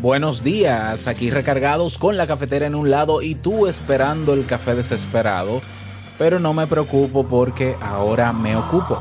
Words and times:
Buenos 0.00 0.42
días, 0.42 1.08
aquí 1.08 1.30
recargados 1.30 1.98
con 1.98 2.16
la 2.16 2.26
cafetera 2.26 2.66
en 2.66 2.74
un 2.74 2.88
lado 2.88 3.20
y 3.20 3.34
tú 3.34 3.66
esperando 3.66 4.32
el 4.32 4.46
café 4.46 4.74
desesperado, 4.74 5.60
pero 6.16 6.40
no 6.40 6.54
me 6.54 6.66
preocupo 6.66 7.26
porque 7.26 7.76
ahora 7.82 8.32
me 8.32 8.56
ocupo. 8.56 8.98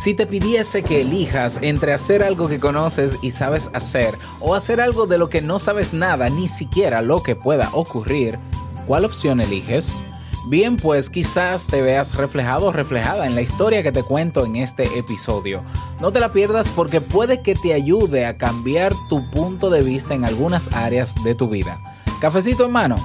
Si 0.00 0.14
te 0.14 0.24
pidiese 0.24 0.84
que 0.84 1.00
elijas 1.00 1.58
entre 1.62 1.92
hacer 1.92 2.22
algo 2.22 2.46
que 2.46 2.60
conoces 2.60 3.18
y 3.22 3.32
sabes 3.32 3.70
hacer 3.74 4.14
o 4.38 4.54
hacer 4.54 4.80
algo 4.80 5.08
de 5.08 5.18
lo 5.18 5.28
que 5.28 5.42
no 5.42 5.58
sabes 5.58 5.94
nada, 5.94 6.30
ni 6.30 6.46
siquiera 6.46 7.02
lo 7.02 7.24
que 7.24 7.34
pueda 7.34 7.70
ocurrir, 7.72 8.38
¿cuál 8.86 9.04
opción 9.04 9.40
eliges? 9.40 10.04
Bien, 10.46 10.76
pues 10.76 11.08
quizás 11.08 11.66
te 11.66 11.80
veas 11.80 12.16
reflejado 12.16 12.66
o 12.66 12.72
reflejada 12.72 13.26
en 13.26 13.34
la 13.34 13.40
historia 13.40 13.82
que 13.82 13.92
te 13.92 14.02
cuento 14.02 14.44
en 14.44 14.56
este 14.56 14.98
episodio. 14.98 15.62
No 16.00 16.12
te 16.12 16.20
la 16.20 16.32
pierdas 16.32 16.68
porque 16.68 17.00
puede 17.00 17.40
que 17.40 17.54
te 17.54 17.72
ayude 17.72 18.26
a 18.26 18.36
cambiar 18.36 18.92
tu 19.08 19.30
punto 19.30 19.70
de 19.70 19.80
vista 19.80 20.12
en 20.12 20.26
algunas 20.26 20.70
áreas 20.74 21.14
de 21.24 21.34
tu 21.34 21.48
vida. 21.48 21.80
Cafecito 22.20 22.66
en 22.66 22.72
mano 22.72 22.96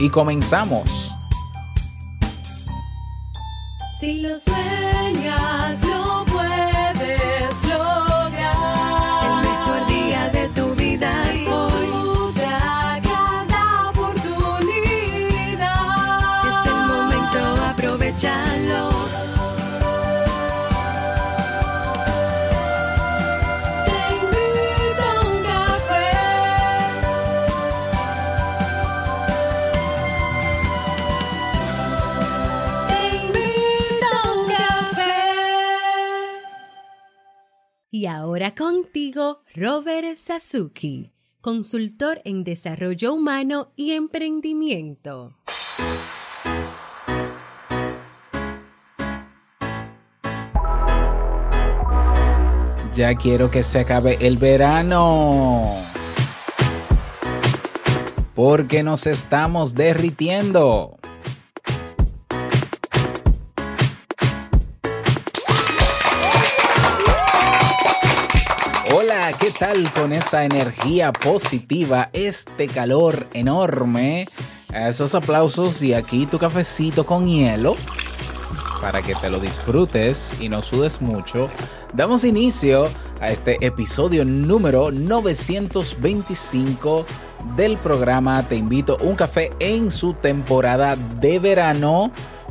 y 0.00 0.10
comenzamos. 0.10 1.12
Si 4.00 4.20
lo 4.20 4.36
sueñas, 4.38 5.84
lo 5.84 6.27
contigo, 38.58 39.44
Robert 39.54 40.16
Sasuki, 40.16 41.12
consultor 41.40 42.20
en 42.24 42.42
desarrollo 42.42 43.14
humano 43.14 43.70
y 43.76 43.92
emprendimiento. 43.92 45.36
Ya 52.92 53.14
quiero 53.14 53.48
que 53.48 53.62
se 53.62 53.78
acabe 53.78 54.18
el 54.20 54.38
verano. 54.38 55.62
Porque 58.34 58.82
nos 58.82 59.06
estamos 59.06 59.76
derritiendo. 59.76 60.97
¿Qué 69.38 69.50
tal 69.50 69.90
con 69.92 70.12
esa 70.12 70.44
energía 70.44 71.12
positiva, 71.12 72.10
este 72.12 72.66
calor 72.66 73.28
enorme? 73.32 74.28
Esos 74.74 75.14
aplausos 75.14 75.82
y 75.82 75.94
aquí 75.94 76.26
tu 76.26 76.38
cafecito 76.38 77.06
con 77.06 77.24
hielo 77.24 77.74
para 78.80 79.02
que 79.02 79.14
te 79.14 79.30
lo 79.30 79.38
disfrutes 79.40 80.32
y 80.40 80.48
no 80.48 80.62
sudes 80.62 81.02
mucho, 81.02 81.48
damos 81.92 82.24
inicio 82.24 82.88
a 83.20 83.30
este 83.30 83.56
episodio 83.64 84.24
número 84.24 84.90
925 84.90 87.06
del 87.56 87.76
programa 87.78 88.42
Te 88.48 88.56
invito 88.56 88.96
a 88.98 89.02
un 89.02 89.16
café 89.16 89.52
en 89.58 89.90
su 89.90 90.14
temporada 90.14 90.96
de 90.96 91.38
verano. 91.38 92.10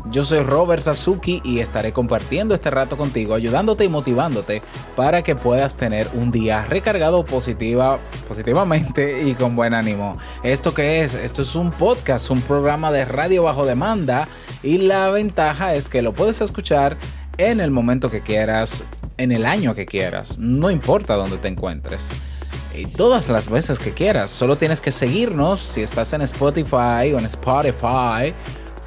Yo 0.10 0.24
soy 0.24 0.40
Robert 0.40 0.82
Sasuki 0.82 1.42
y 1.44 1.60
estaré 1.60 1.92
compartiendo 1.92 2.56
este 2.56 2.72
rato 2.72 2.96
contigo, 2.96 3.36
ayudándote 3.36 3.84
y 3.84 3.90
motivándote 3.90 4.62
para 4.96 5.22
que 5.22 5.36
puedas 5.36 5.76
tener 5.76 6.08
un 6.14 6.32
día 6.32 6.64
recargado 6.64 7.26
positiva, 7.26 8.00
positivamente 8.28 9.28
y 9.28 9.34
con 9.34 9.56
buen 9.56 9.74
ánimo. 9.74 10.14
¿Esto 10.44 10.74
qué 10.74 11.02
es? 11.02 11.14
Esto 11.14 11.42
es 11.42 11.56
un 11.56 11.72
podcast, 11.72 12.30
un 12.30 12.42
programa 12.42 12.92
de 12.92 13.04
radio 13.04 13.44
bajo 13.44 13.66
demanda 13.66 14.28
y 14.64 14.78
la 14.78 15.10
ventaja 15.10 15.76
es 15.76 15.90
que 15.90 16.02
lo 16.02 16.14
puedes 16.14 16.40
escuchar 16.40 16.98
en 17.38 17.60
el 17.60 17.72
momento 17.72 18.08
que 18.08 18.22
quieras, 18.22 18.88
en 19.18 19.34
el 19.34 19.46
año 19.46 19.76
que 19.76 19.86
quieras, 19.86 20.40
no 20.40 20.72
importa 20.72 21.16
dónde 21.16 21.38
te 21.38 21.50
encuentres. 21.50 22.10
Y 22.74 22.86
todas 22.86 23.28
las 23.28 23.50
veces 23.50 23.80
que 23.80 23.92
quieras, 23.92 24.30
solo 24.30 24.56
tienes 24.56 24.82
que 24.82 24.92
seguirnos 24.92 25.60
si 25.60 25.82
estás 25.82 26.14
en 26.14 26.22
Spotify 26.22 27.12
o 27.14 27.20
en 27.20 27.26
Spotify 27.26 28.34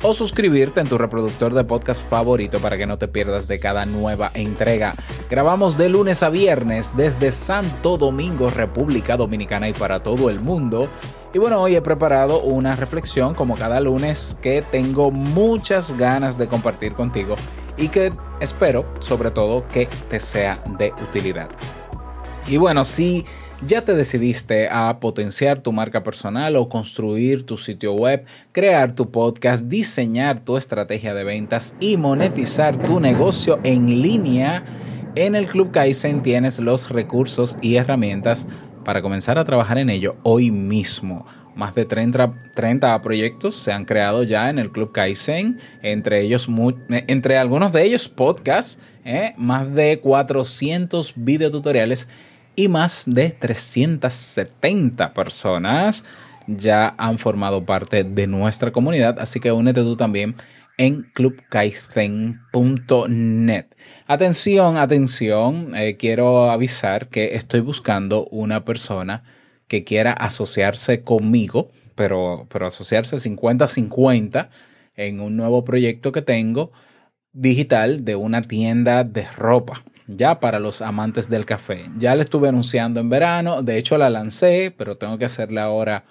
o 0.02 0.14
suscribirte 0.14 0.80
en 0.80 0.88
tu 0.88 0.96
reproductor 0.96 1.52
de 1.52 1.64
podcast 1.64 2.02
favorito 2.08 2.58
para 2.58 2.76
que 2.76 2.86
no 2.86 2.96
te 2.96 3.08
pierdas 3.08 3.48
de 3.48 3.60
cada 3.60 3.84
nueva 3.84 4.30
entrega. 4.34 4.94
Grabamos 5.28 5.76
de 5.76 5.88
lunes 5.88 6.22
a 6.22 6.30
viernes 6.30 6.96
desde 6.96 7.32
Santo 7.32 7.96
Domingo, 7.96 8.50
República 8.50 9.16
Dominicana 9.16 9.68
y 9.68 9.72
para 9.72 10.00
todo 10.00 10.30
el 10.30 10.40
mundo. 10.40 10.88
Y 11.34 11.38
bueno, 11.38 11.60
hoy 11.60 11.76
he 11.76 11.82
preparado 11.82 12.40
una 12.40 12.76
reflexión 12.76 13.34
como 13.34 13.56
cada 13.56 13.80
lunes 13.80 14.36
que 14.40 14.62
tengo 14.62 15.10
muchas 15.10 15.96
ganas 15.96 16.38
de 16.38 16.48
compartir 16.48 16.94
contigo 16.94 17.36
y 17.76 17.88
que 17.88 18.10
espero 18.40 18.86
sobre 19.00 19.30
todo 19.30 19.66
que 19.68 19.86
te 20.08 20.18
sea 20.18 20.56
de 20.78 20.92
utilidad. 21.02 21.48
Y 22.46 22.56
bueno, 22.56 22.84
si 22.84 23.26
ya 23.66 23.82
te 23.82 23.94
decidiste 23.94 24.68
a 24.70 25.00
potenciar 25.00 25.60
tu 25.60 25.72
marca 25.72 26.02
personal 26.02 26.56
o 26.56 26.68
construir 26.68 27.44
tu 27.44 27.58
sitio 27.58 27.92
web, 27.92 28.24
crear 28.52 28.94
tu 28.94 29.10
podcast, 29.10 29.66
diseñar 29.66 30.40
tu 30.40 30.56
estrategia 30.56 31.12
de 31.12 31.24
ventas 31.24 31.74
y 31.78 31.96
monetizar 31.96 32.80
tu 32.82 33.00
negocio 33.00 33.60
en 33.62 34.00
línea, 34.00 34.64
en 35.14 35.34
el 35.34 35.46
Club 35.46 35.72
Kaizen 35.72 36.22
tienes 36.22 36.58
los 36.58 36.88
recursos 36.88 37.58
y 37.60 37.76
herramientas 37.76 38.46
para 38.84 39.02
comenzar 39.02 39.38
a 39.38 39.44
trabajar 39.44 39.78
en 39.78 39.90
ello 39.90 40.16
hoy 40.22 40.50
mismo. 40.50 41.26
Más 41.54 41.74
de 41.74 41.84
30, 41.84 42.52
30 42.54 43.02
proyectos 43.02 43.56
se 43.56 43.72
han 43.72 43.84
creado 43.84 44.22
ya 44.22 44.48
en 44.48 44.58
el 44.58 44.70
Club 44.70 44.92
Kaizen, 44.92 45.58
entre, 45.82 46.22
ellos, 46.22 46.48
entre 46.88 47.36
algunos 47.36 47.72
de 47.72 47.84
ellos 47.84 48.08
podcasts, 48.08 48.78
¿eh? 49.04 49.34
más 49.36 49.74
de 49.74 50.00
400 50.00 51.12
videotutoriales 51.16 52.08
y 52.56 52.68
más 52.68 53.04
de 53.06 53.30
370 53.30 55.14
personas 55.14 56.04
ya 56.46 56.94
han 56.98 57.18
formado 57.18 57.64
parte 57.64 58.04
de 58.04 58.26
nuestra 58.26 58.72
comunidad, 58.72 59.18
así 59.18 59.40
que 59.40 59.52
únete 59.52 59.82
tú 59.82 59.96
también 59.96 60.34
en 60.78 61.02
clubkaizen.net. 61.12 63.66
Atención, 64.06 64.76
atención, 64.78 65.74
eh, 65.76 65.96
quiero 65.96 66.50
avisar 66.50 67.08
que 67.08 67.34
estoy 67.34 67.60
buscando 67.60 68.26
una 68.30 68.64
persona 68.64 69.24
que 69.68 69.84
quiera 69.84 70.12
asociarse 70.12 71.02
conmigo, 71.02 71.70
pero, 71.94 72.46
pero 72.50 72.66
asociarse 72.66 73.16
50-50 73.16 74.48
en 74.96 75.20
un 75.20 75.36
nuevo 75.36 75.64
proyecto 75.64 76.12
que 76.12 76.22
tengo 76.22 76.72
digital 77.32 78.04
de 78.04 78.16
una 78.16 78.42
tienda 78.42 79.04
de 79.04 79.24
ropa 79.36 79.84
ya 80.16 80.40
para 80.40 80.58
los 80.58 80.82
amantes 80.82 81.28
del 81.28 81.46
café. 81.46 81.84
Ya 81.98 82.14
la 82.14 82.22
estuve 82.22 82.48
anunciando 82.48 83.00
en 83.00 83.08
verano, 83.08 83.62
de 83.62 83.78
hecho 83.78 83.98
la 83.98 84.10
lancé, 84.10 84.74
pero 84.76 84.96
tengo 84.96 85.18
que 85.18 85.24
hacerle 85.24 85.60
ahora 85.60 86.04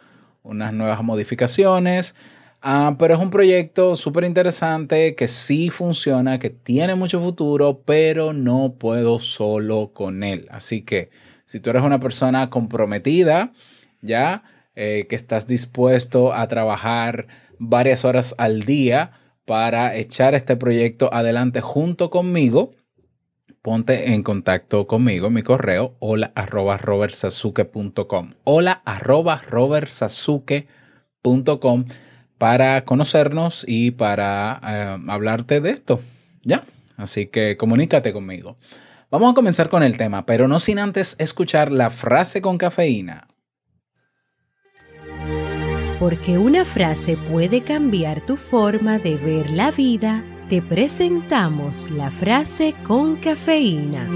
unas 0.44 0.74
nuevas 0.74 1.04
modificaciones. 1.04 2.16
Ah, 2.62 2.96
pero 3.00 3.14
es 3.16 3.22
un 3.22 3.30
proyecto 3.30 3.96
súper 3.96 4.26
interesante 4.26 5.16
que 5.16 5.28
sí 5.30 5.70
funciona, 5.70 6.40
que 6.40 6.50
tiene 6.50 6.96
mucho 6.96 7.22
futuro, 7.22 7.82
pero 7.86 8.34
no 8.34 8.74
puedo 8.78 9.20
solo 9.20 9.92
con 9.94 10.24
él. 10.24 10.48
Así 10.52 10.82
que 10.82 11.10
si 11.46 11.60
tú 11.60 11.70
eres 11.70 11.84
una 11.84 12.00
persona 12.00 12.50
comprometida, 12.50 13.54
ya 14.02 14.44
eh, 14.76 15.08
que 15.10 15.16
estás 15.16 15.48
dispuesto 15.48 16.34
a 16.34 16.48
trabajar 16.48 17.28
varias 17.60 18.04
horas 18.06 18.36
al 18.38 18.64
día 18.64 19.12
para 19.46 19.96
echar 19.96 20.36
este 20.36 20.56
proyecto 20.58 21.14
adelante 21.14 21.62
junto 21.62 22.10
conmigo, 22.10 22.72
ponte 23.62 24.14
en 24.14 24.24
contacto 24.24 24.88
conmigo, 24.88 25.30
mi 25.30 25.44
correo, 25.44 25.96
hola 26.00 26.32
arroba 26.36 26.78
robertsasuke.com. 26.78 28.34
Hola 28.44 28.82
arroba 28.86 29.42
robertsasuke.com 29.48 31.86
para 32.38 32.84
conocernos 32.86 33.66
y 33.68 33.92
para 33.92 34.62
eh, 34.66 34.98
hablarte 35.08 35.62
de 35.62 35.70
esto. 35.72 36.02
¿Ya? 36.44 36.64
Así 36.98 37.28
que 37.28 37.58
comunícate 37.58 38.14
conmigo. 38.14 38.58
Vamos 39.12 39.32
a 39.32 39.36
comenzar 39.36 39.70
con 39.70 39.84
el 39.84 39.98
tema, 39.98 40.26
pero 40.26 40.48
no 40.48 40.60
sin 40.60 40.80
antes 40.80 41.16
escuchar 41.20 41.72
la 41.72 41.90
frase 41.90 42.42
con 42.42 42.58
cafeína. 42.58 43.28
Porque 46.00 46.38
una 46.38 46.64
frase 46.64 47.18
puede 47.18 47.62
cambiar 47.62 48.26
tu 48.26 48.38
forma 48.38 49.00
de 49.00 49.18
ver 49.18 49.50
la 49.50 49.72
vida, 49.72 50.24
te 50.50 50.64
presentamos 50.64 51.92
la 51.92 52.10
frase 52.10 52.74
con 52.84 53.18
cafeína. 53.18 54.08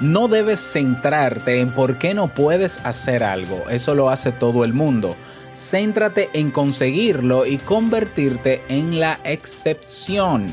No 0.00 0.28
debes 0.28 0.60
centrarte 0.60 1.60
en 1.60 1.74
por 1.74 1.98
qué 1.98 2.14
no 2.14 2.32
puedes 2.32 2.80
hacer 2.86 3.22
algo, 3.22 3.68
eso 3.68 3.94
lo 3.94 4.08
hace 4.08 4.32
todo 4.32 4.64
el 4.64 4.72
mundo. 4.72 5.14
Céntrate 5.54 6.30
en 6.32 6.50
conseguirlo 6.50 7.44
y 7.44 7.58
convertirte 7.58 8.62
en 8.68 8.98
la 8.98 9.20
excepción. 9.24 10.46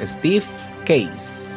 Steve 0.00 0.44
Case. 0.86 1.47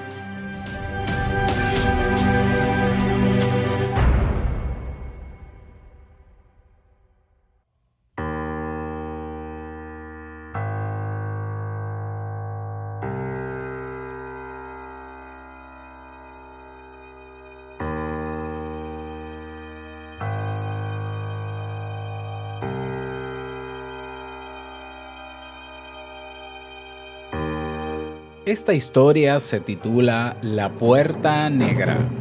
Esta 28.51 28.73
historia 28.73 29.39
se 29.39 29.61
titula 29.61 30.35
La 30.41 30.69
Puerta 30.69 31.49
Negra. 31.49 32.20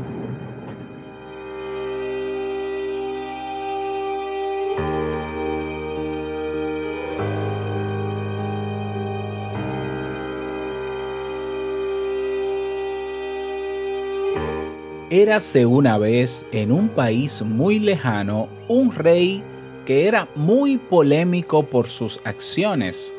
Érase 15.10 15.66
una 15.66 15.98
vez 15.98 16.46
en 16.52 16.72
un 16.72 16.88
país 16.88 17.42
muy 17.42 17.78
lejano 17.78 18.48
un 18.68 18.94
rey 18.94 19.42
que 19.84 20.06
era 20.06 20.28
muy 20.36 20.78
polémico 20.78 21.64
por 21.64 21.88
sus 21.88 22.20
acciones 22.24 23.12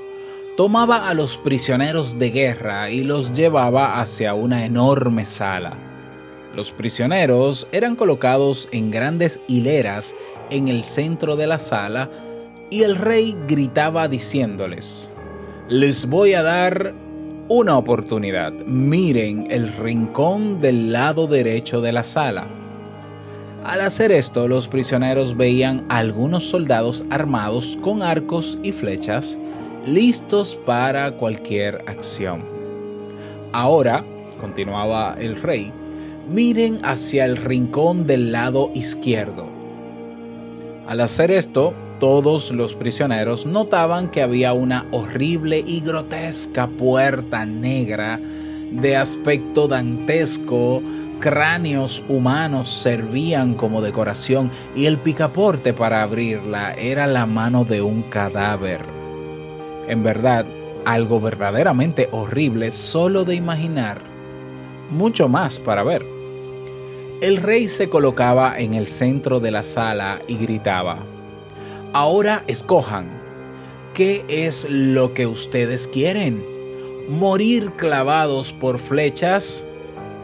tomaba 0.58 1.08
a 1.08 1.14
los 1.14 1.38
prisioneros 1.38 2.20
de 2.20 2.30
guerra 2.30 2.90
y 2.90 3.04
los 3.04 3.32
llevaba 3.32 4.00
hacia 4.00 4.34
una 4.34 4.66
enorme 4.66 5.26
sala. 5.26 5.78
Los 6.56 6.72
prisioneros 6.72 7.68
eran 7.72 7.96
colocados 7.96 8.68
en 8.72 8.92
grandes 8.92 9.42
hileras 9.48 10.14
en 10.50 10.68
el 10.68 10.84
centro 10.84 11.36
de 11.36 11.48
la 11.48 11.58
sala 11.58 12.10
y 12.70 12.84
el 12.84 12.96
rey 12.96 13.36
gritaba 13.48 14.08
diciéndoles, 14.08 15.14
les 15.70 16.06
voy 16.06 16.34
a 16.34 16.44
dar 16.44 16.94
una 17.52 17.78
oportunidad, 17.78 18.54
miren 18.66 19.46
el 19.52 19.68
rincón 19.74 20.62
del 20.62 20.94
lado 20.94 21.28
derecho 21.28 21.82
de 21.82 21.92
la 21.92 22.02
sala. 22.02 22.48
Al 23.66 23.82
hacer 23.82 24.14
esto, 24.14 24.48
los 24.48 24.70
prisioneros 24.70 25.36
veían 25.36 25.86
a 25.90 25.98
algunos 25.98 26.46
soldados 26.46 27.06
armados 27.10 27.78
con 27.82 28.04
arcos 28.04 28.58
y 28.64 28.72
flechas, 28.72 29.38
listos 29.86 30.58
para 30.66 31.18
cualquier 31.18 31.84
acción. 31.88 32.46
Ahora, 33.52 34.06
continuaba 34.40 35.18
el 35.20 35.36
rey, 35.36 35.74
miren 36.30 36.80
hacia 36.86 37.26
el 37.26 37.36
rincón 37.36 38.08
del 38.08 38.32
lado 38.32 38.72
izquierdo. 38.74 39.46
Al 40.88 41.02
hacer 41.02 41.32
esto, 41.32 41.74
todos 42.02 42.50
los 42.50 42.74
prisioneros 42.74 43.46
notaban 43.46 44.10
que 44.10 44.24
había 44.24 44.54
una 44.54 44.88
horrible 44.90 45.64
y 45.64 45.82
grotesca 45.82 46.66
puerta 46.68 47.46
negra 47.46 48.20
de 48.72 48.98
aspecto 48.98 49.68
dantesco, 49.68 50.82
cráneos 51.20 52.04
humanos 52.10 52.72
servían 52.72 53.54
como 53.54 53.84
decoración 53.84 54.50
y 54.76 54.88
el 54.88 54.98
picaporte 54.98 55.76
para 55.76 56.02
abrirla 56.02 56.74
era 56.74 57.06
la 57.06 57.28
mano 57.28 57.66
de 57.66 57.84
un 57.84 58.02
cadáver. 58.02 58.82
En 59.88 60.02
verdad, 60.02 60.48
algo 60.86 61.22
verdaderamente 61.22 62.10
horrible 62.12 62.72
solo 62.72 63.26
de 63.26 63.36
imaginar, 63.36 64.02
mucho 64.90 65.30
más 65.30 65.60
para 65.60 65.84
ver. 65.84 66.04
El 67.22 67.38
rey 67.38 67.68
se 67.68 67.90
colocaba 67.90 68.58
en 68.58 68.74
el 68.74 68.88
centro 68.88 69.40
de 69.40 69.52
la 69.52 69.62
sala 69.62 70.20
y 70.28 70.38
gritaba, 70.38 71.06
Ahora 71.94 72.46
escojan, 72.48 73.10
¿qué 73.94 74.24
es 74.30 74.66
lo 74.70 75.14
que 75.14 75.28
ustedes 75.28 75.90
quieren? 75.90 76.42
¿Morir 77.10 77.72
clavados 77.72 78.54
por 78.54 78.80
flechas 78.80 79.68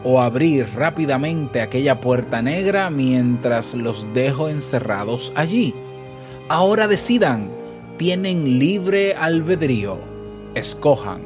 o 0.02 0.18
abrir 0.18 0.66
rápidamente 0.74 1.60
aquella 1.60 2.00
puerta 2.00 2.40
negra 2.40 2.88
mientras 2.88 3.74
los 3.74 4.06
dejo 4.14 4.48
encerrados 4.48 5.30
allí? 5.34 5.74
Ahora 6.48 6.88
decidan, 6.88 7.50
tienen 7.98 8.58
libre 8.58 9.12
albedrío, 9.12 9.98
escojan. 10.54 11.20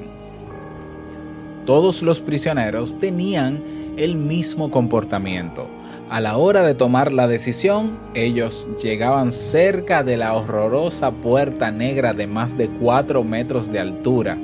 Todos 1.67 2.03
los 2.03 2.19
prisioneros 2.19 2.99
tenían 2.99 3.63
el 3.97 4.17
mismo 4.17 4.71
comportamiento. 4.71 5.69
A 6.11 6.21
la 6.21 6.37
hora 6.37 6.63
de 6.63 6.75
tomar 6.75 7.13
la 7.13 7.27
decisión, 7.27 7.99
ellos 8.15 8.69
llegaban 8.83 9.33
cerca 9.33 10.03
de 10.03 10.17
la 10.17 10.35
horrorosa 10.35 11.11
puerta 11.11 11.71
negra 11.71 12.13
de 12.13 12.27
más 12.27 12.57
de 12.57 12.69
4 12.69 13.25
metros 13.25 13.73
de 13.73 13.81
altura. 13.81 14.37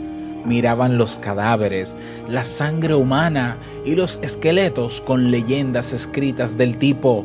Miraban 0.45 0.97
los 0.97 1.19
cadáveres, 1.19 1.97
la 2.29 2.45
sangre 2.45 2.95
humana 2.95 3.59
y 3.85 3.97
los 3.97 4.19
esqueletos 4.23 5.03
con 5.03 5.31
leyendas 5.31 5.93
escritas 5.93 6.57
del 6.57 6.79
tipo 6.79 7.25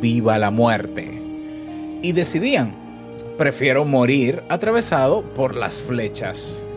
Viva 0.00 0.38
la 0.38 0.50
muerte. 0.50 1.22
Y 2.02 2.12
decidían, 2.12 2.74
prefiero 3.38 3.84
morir 3.84 4.42
atravesado 4.48 5.22
por 5.34 5.56
las 5.56 5.80
flechas. 5.80 6.67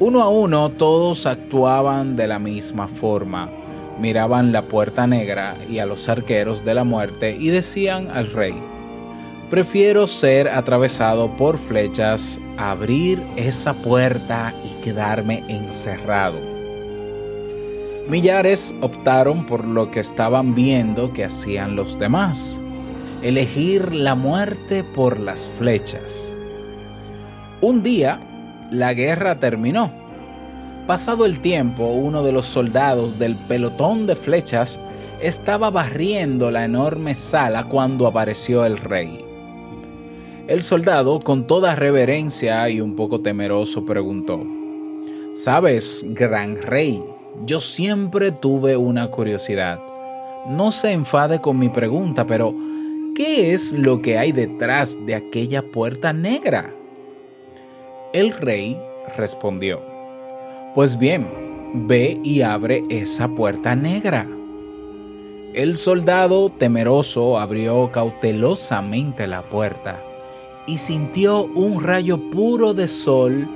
Uno 0.00 0.22
a 0.22 0.28
uno 0.28 0.70
todos 0.70 1.24
actuaban 1.24 2.16
de 2.16 2.26
la 2.26 2.40
misma 2.40 2.88
forma. 2.88 3.48
Miraban 4.00 4.50
la 4.50 4.62
puerta 4.62 5.06
negra 5.06 5.56
y 5.70 5.78
a 5.78 5.86
los 5.86 6.08
arqueros 6.08 6.64
de 6.64 6.74
la 6.74 6.82
muerte 6.82 7.36
y 7.38 7.50
decían 7.50 8.10
al 8.10 8.26
rey, 8.32 8.54
prefiero 9.50 10.08
ser 10.08 10.48
atravesado 10.48 11.36
por 11.36 11.58
flechas, 11.58 12.40
abrir 12.56 13.22
esa 13.36 13.72
puerta 13.72 14.52
y 14.64 14.80
quedarme 14.82 15.44
encerrado. 15.46 16.40
Millares 18.08 18.74
optaron 18.80 19.46
por 19.46 19.64
lo 19.64 19.92
que 19.92 20.00
estaban 20.00 20.56
viendo 20.56 21.12
que 21.12 21.24
hacían 21.24 21.76
los 21.76 21.96
demás, 22.00 22.60
elegir 23.22 23.94
la 23.94 24.16
muerte 24.16 24.82
por 24.82 25.20
las 25.20 25.46
flechas. 25.46 26.36
Un 27.60 27.84
día, 27.84 28.20
la 28.70 28.94
guerra 28.94 29.38
terminó. 29.38 29.90
Pasado 30.86 31.24
el 31.24 31.40
tiempo, 31.40 31.86
uno 31.86 32.22
de 32.22 32.32
los 32.32 32.44
soldados 32.44 33.18
del 33.18 33.36
pelotón 33.36 34.06
de 34.06 34.16
flechas 34.16 34.78
estaba 35.20 35.70
barriendo 35.70 36.50
la 36.50 36.64
enorme 36.64 37.14
sala 37.14 37.64
cuando 37.64 38.06
apareció 38.06 38.64
el 38.66 38.76
rey. 38.76 39.24
El 40.46 40.62
soldado, 40.62 41.20
con 41.20 41.46
toda 41.46 41.74
reverencia 41.74 42.68
y 42.68 42.82
un 42.82 42.96
poco 42.96 43.22
temeroso, 43.22 43.86
preguntó, 43.86 44.44
Sabes, 45.32 46.04
gran 46.10 46.60
rey, 46.60 47.02
yo 47.46 47.60
siempre 47.60 48.30
tuve 48.30 48.76
una 48.76 49.10
curiosidad. 49.10 49.80
No 50.46 50.70
se 50.70 50.92
enfade 50.92 51.40
con 51.40 51.58
mi 51.58 51.70
pregunta, 51.70 52.26
pero 52.26 52.54
¿qué 53.14 53.54
es 53.54 53.72
lo 53.72 54.02
que 54.02 54.18
hay 54.18 54.32
detrás 54.32 54.98
de 55.06 55.14
aquella 55.14 55.62
puerta 55.62 56.12
negra? 56.12 56.74
El 58.14 58.30
rey 58.30 58.80
respondió, 59.16 59.82
Pues 60.76 60.96
bien, 60.96 61.26
ve 61.74 62.20
y 62.22 62.42
abre 62.42 62.84
esa 62.88 63.26
puerta 63.26 63.74
negra. 63.74 64.24
El 65.52 65.76
soldado 65.76 66.48
temeroso 66.48 67.40
abrió 67.40 67.90
cautelosamente 67.90 69.26
la 69.26 69.42
puerta 69.42 70.00
y 70.68 70.78
sintió 70.78 71.46
un 71.56 71.82
rayo 71.82 72.30
puro 72.30 72.72
de 72.72 72.86
sol 72.86 73.48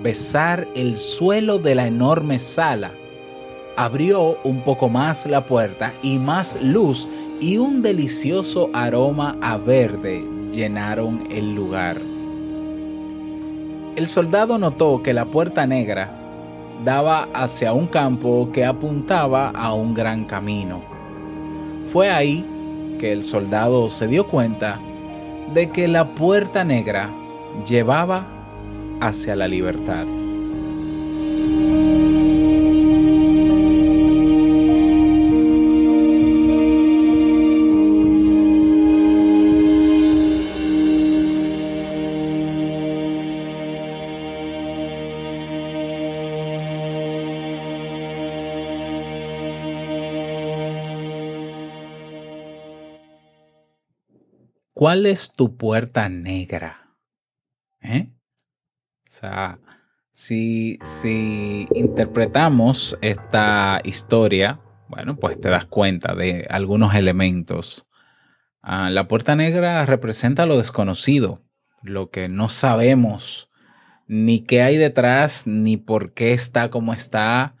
besar 0.00 0.68
el 0.76 0.96
suelo 0.96 1.58
de 1.58 1.74
la 1.74 1.88
enorme 1.88 2.38
sala. 2.38 2.92
Abrió 3.76 4.38
un 4.44 4.62
poco 4.62 4.88
más 4.88 5.26
la 5.26 5.44
puerta 5.44 5.92
y 6.04 6.20
más 6.20 6.56
luz 6.62 7.08
y 7.40 7.56
un 7.56 7.82
delicioso 7.82 8.70
aroma 8.74 9.36
a 9.42 9.56
verde 9.56 10.24
llenaron 10.52 11.26
el 11.32 11.52
lugar. 11.56 12.13
El 13.96 14.08
soldado 14.08 14.58
notó 14.58 15.02
que 15.02 15.14
la 15.14 15.26
puerta 15.26 15.66
negra 15.66 16.10
daba 16.84 17.28
hacia 17.32 17.72
un 17.72 17.86
campo 17.86 18.50
que 18.52 18.64
apuntaba 18.64 19.50
a 19.50 19.72
un 19.72 19.94
gran 19.94 20.24
camino. 20.24 20.82
Fue 21.92 22.10
ahí 22.10 22.44
que 22.98 23.12
el 23.12 23.22
soldado 23.22 23.88
se 23.90 24.08
dio 24.08 24.26
cuenta 24.26 24.80
de 25.52 25.70
que 25.70 25.86
la 25.86 26.14
puerta 26.16 26.64
negra 26.64 27.10
llevaba 27.64 28.26
hacia 29.00 29.36
la 29.36 29.46
libertad. 29.46 30.23
¿Cuál 54.84 55.06
es 55.06 55.32
tu 55.32 55.56
puerta 55.56 56.10
negra? 56.10 56.94
¿Eh? 57.80 58.10
O 59.08 59.10
sea, 59.10 59.58
si, 60.10 60.78
si 60.82 61.66
interpretamos 61.74 62.98
esta 63.00 63.80
historia, 63.82 64.60
bueno, 64.90 65.16
pues 65.16 65.40
te 65.40 65.48
das 65.48 65.64
cuenta 65.64 66.14
de 66.14 66.46
algunos 66.50 66.94
elementos. 66.94 67.86
Ah, 68.60 68.90
la 68.90 69.08
puerta 69.08 69.34
negra 69.34 69.86
representa 69.86 70.44
lo 70.44 70.58
desconocido, 70.58 71.42
lo 71.80 72.10
que 72.10 72.28
no 72.28 72.50
sabemos, 72.50 73.48
ni 74.06 74.40
qué 74.40 74.60
hay 74.60 74.76
detrás, 74.76 75.46
ni 75.46 75.78
por 75.78 76.12
qué 76.12 76.34
está 76.34 76.68
como 76.68 76.92
está. 76.92 77.56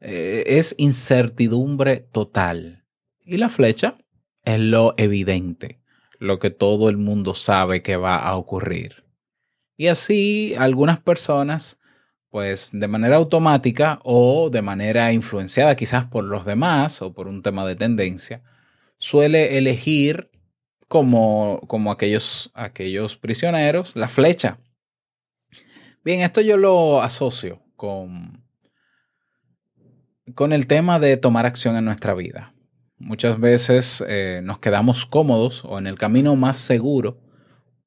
Eh, 0.00 0.44
es 0.46 0.74
incertidumbre 0.76 2.00
total. 2.00 2.84
Y 3.24 3.38
la 3.38 3.48
flecha 3.48 3.94
es 4.44 4.60
lo 4.60 4.92
evidente, 4.98 5.80
lo 6.18 6.38
que 6.38 6.50
todo 6.50 6.88
el 6.88 6.96
mundo 6.96 7.34
sabe 7.34 7.82
que 7.82 7.96
va 7.96 8.16
a 8.16 8.36
ocurrir. 8.36 9.04
Y 9.76 9.88
así 9.88 10.54
algunas 10.58 11.00
personas, 11.00 11.78
pues 12.30 12.70
de 12.72 12.88
manera 12.88 13.16
automática 13.16 14.00
o 14.04 14.50
de 14.50 14.62
manera 14.62 15.12
influenciada 15.12 15.76
quizás 15.76 16.06
por 16.06 16.24
los 16.24 16.44
demás 16.44 17.02
o 17.02 17.12
por 17.12 17.28
un 17.28 17.42
tema 17.42 17.66
de 17.66 17.76
tendencia, 17.76 18.42
suele 18.98 19.58
elegir 19.58 20.30
como, 20.88 21.60
como 21.66 21.90
aquellos, 21.90 22.50
aquellos 22.54 23.16
prisioneros 23.16 23.96
la 23.96 24.08
flecha. 24.08 24.58
Bien, 26.04 26.20
esto 26.20 26.40
yo 26.40 26.56
lo 26.56 27.02
asocio 27.02 27.60
con, 27.74 28.44
con 30.34 30.52
el 30.52 30.66
tema 30.66 30.98
de 30.98 31.16
tomar 31.16 31.46
acción 31.46 31.76
en 31.76 31.84
nuestra 31.84 32.14
vida. 32.14 32.54
Muchas 32.98 33.38
veces 33.38 34.02
eh, 34.08 34.40
nos 34.42 34.58
quedamos 34.58 35.04
cómodos 35.04 35.64
o 35.64 35.78
en 35.78 35.86
el 35.86 35.98
camino 35.98 36.34
más 36.34 36.56
seguro, 36.56 37.20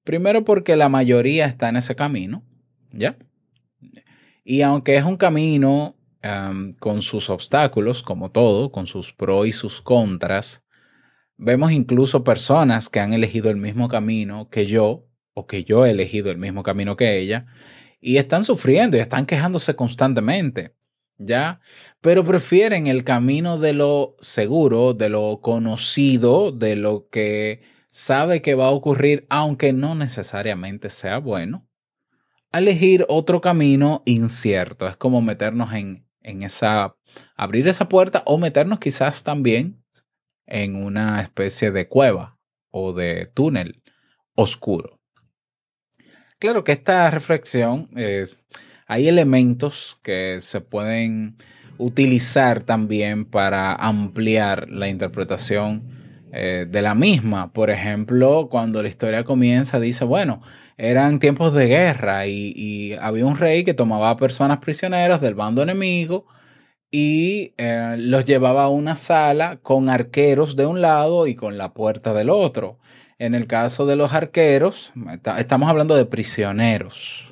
primero 0.03 0.45
porque 0.45 0.75
la 0.75 0.87
mayoría 0.87 1.45
está 1.45 1.69
en 1.69 1.77
ese 1.77 1.95
camino, 1.95 2.43
¿ya? 2.91 3.17
Y 4.43 4.61
aunque 4.61 4.97
es 4.97 5.03
un 5.03 5.17
camino 5.17 5.95
con 6.79 7.01
sus 7.01 7.29
obstáculos, 7.29 8.03
como 8.03 8.29
todo, 8.29 8.71
con 8.71 8.87
sus 8.87 9.13
pros 9.13 9.47
y 9.47 9.51
sus 9.53 9.81
contras, 9.81 10.65
vemos 11.37 11.71
incluso 11.71 12.23
personas 12.23 12.89
que 12.89 12.99
han 12.99 13.13
elegido 13.13 13.49
el 13.49 13.55
mismo 13.57 13.87
camino 13.87 14.49
que 14.49 14.65
yo, 14.65 15.07
o 15.33 15.47
que 15.47 15.63
yo 15.63 15.85
he 15.85 15.91
elegido 15.91 16.29
el 16.29 16.37
mismo 16.37 16.61
camino 16.61 16.97
que 16.97 17.19
ella, 17.19 17.45
y 18.01 18.17
están 18.17 18.43
sufriendo 18.43 18.97
y 18.97 18.99
están 18.99 19.25
quejándose 19.25 19.75
constantemente. 19.75 20.75
¿Ya? 21.19 21.59
Pero 22.01 22.23
prefieren 22.23 22.87
el 22.87 23.03
camino 23.03 23.59
de 23.59 23.73
lo 23.73 24.15
seguro, 24.19 24.93
de 24.93 25.09
lo 25.09 25.41
conocido, 25.41 26.51
de 26.51 26.75
lo 26.75 27.07
que 27.09 27.61
sabe 27.89 28.41
que 28.41 28.55
va 28.55 28.67
a 28.67 28.71
ocurrir, 28.71 29.27
aunque 29.29 29.73
no 29.73 29.93
necesariamente 29.93 30.89
sea 30.89 31.19
bueno, 31.19 31.67
a 32.51 32.59
elegir 32.59 33.05
otro 33.09 33.41
camino 33.41 34.01
incierto. 34.05 34.87
Es 34.87 34.97
como 34.97 35.21
meternos 35.21 35.73
en, 35.73 36.07
en 36.21 36.43
esa, 36.43 36.95
abrir 37.35 37.67
esa 37.67 37.89
puerta 37.89 38.23
o 38.25 38.37
meternos 38.37 38.79
quizás 38.79 39.23
también 39.23 39.83
en 40.47 40.75
una 40.75 41.21
especie 41.21 41.69
de 41.71 41.87
cueva 41.87 42.39
o 42.71 42.93
de 42.93 43.27
túnel 43.33 43.83
oscuro. 44.35 44.99
Claro 46.39 46.63
que 46.63 46.71
esta 46.71 47.11
reflexión 47.11 47.89
es 47.95 48.41
hay 48.89 49.07
elementos 49.07 49.99
que 50.01 50.41
se 50.41 50.61
pueden 50.61 51.35
utilizar 51.77 52.61
también 52.61 53.23
para 53.23 53.75
ampliar 53.75 54.67
la 54.67 54.89
interpretación 54.89 55.83
eh, 56.33 56.65
de 56.67 56.81
la 56.81 56.95
misma. 56.95 57.53
Por 57.53 57.69
ejemplo, 57.69 58.49
cuando 58.49 58.81
la 58.81 58.89
historia 58.89 59.23
comienza, 59.23 59.79
dice, 59.79 60.05
bueno, 60.05 60.41
eran 60.75 61.19
tiempos 61.19 61.53
de 61.53 61.67
guerra 61.67 62.25
y, 62.25 62.95
había 62.99 63.27
un 63.27 63.37
rey 63.37 63.63
que 63.63 63.75
tomaba 63.75 64.09
a 64.09 64.17
personas 64.17 64.57
prisioneras 64.57 65.21
del 65.21 65.35
bando 65.35 65.61
enemigo 65.61 66.25
y 66.89 67.53
eh, 67.57 67.95
los 67.99 68.25
llevaba 68.25 68.63
a 68.63 68.69
una 68.69 68.95
sala 68.95 69.59
con 69.61 69.89
arqueros 69.89 70.55
de 70.55 70.65
un 70.65 70.81
lado 70.81 71.27
y 71.27 71.35
con 71.35 71.59
la 71.59 71.75
puerta 71.75 72.15
del 72.15 72.31
otro. 72.31 72.79
En 73.19 73.35
el 73.35 73.45
caso 73.45 73.85
de 73.85 73.95
los 73.95 74.13
arqueros, 74.13 74.93
estamos 75.37 75.69
hablando 75.69 75.95
de 75.95 76.05
prisioneros. 76.05 77.28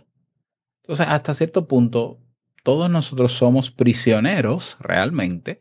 Entonces, 0.87 1.07
hasta 1.09 1.33
cierto 1.33 1.67
punto, 1.67 2.17
todos 2.63 2.89
nosotros 2.89 3.33
somos 3.33 3.71
prisioneros 3.71 4.77
realmente 4.79 5.59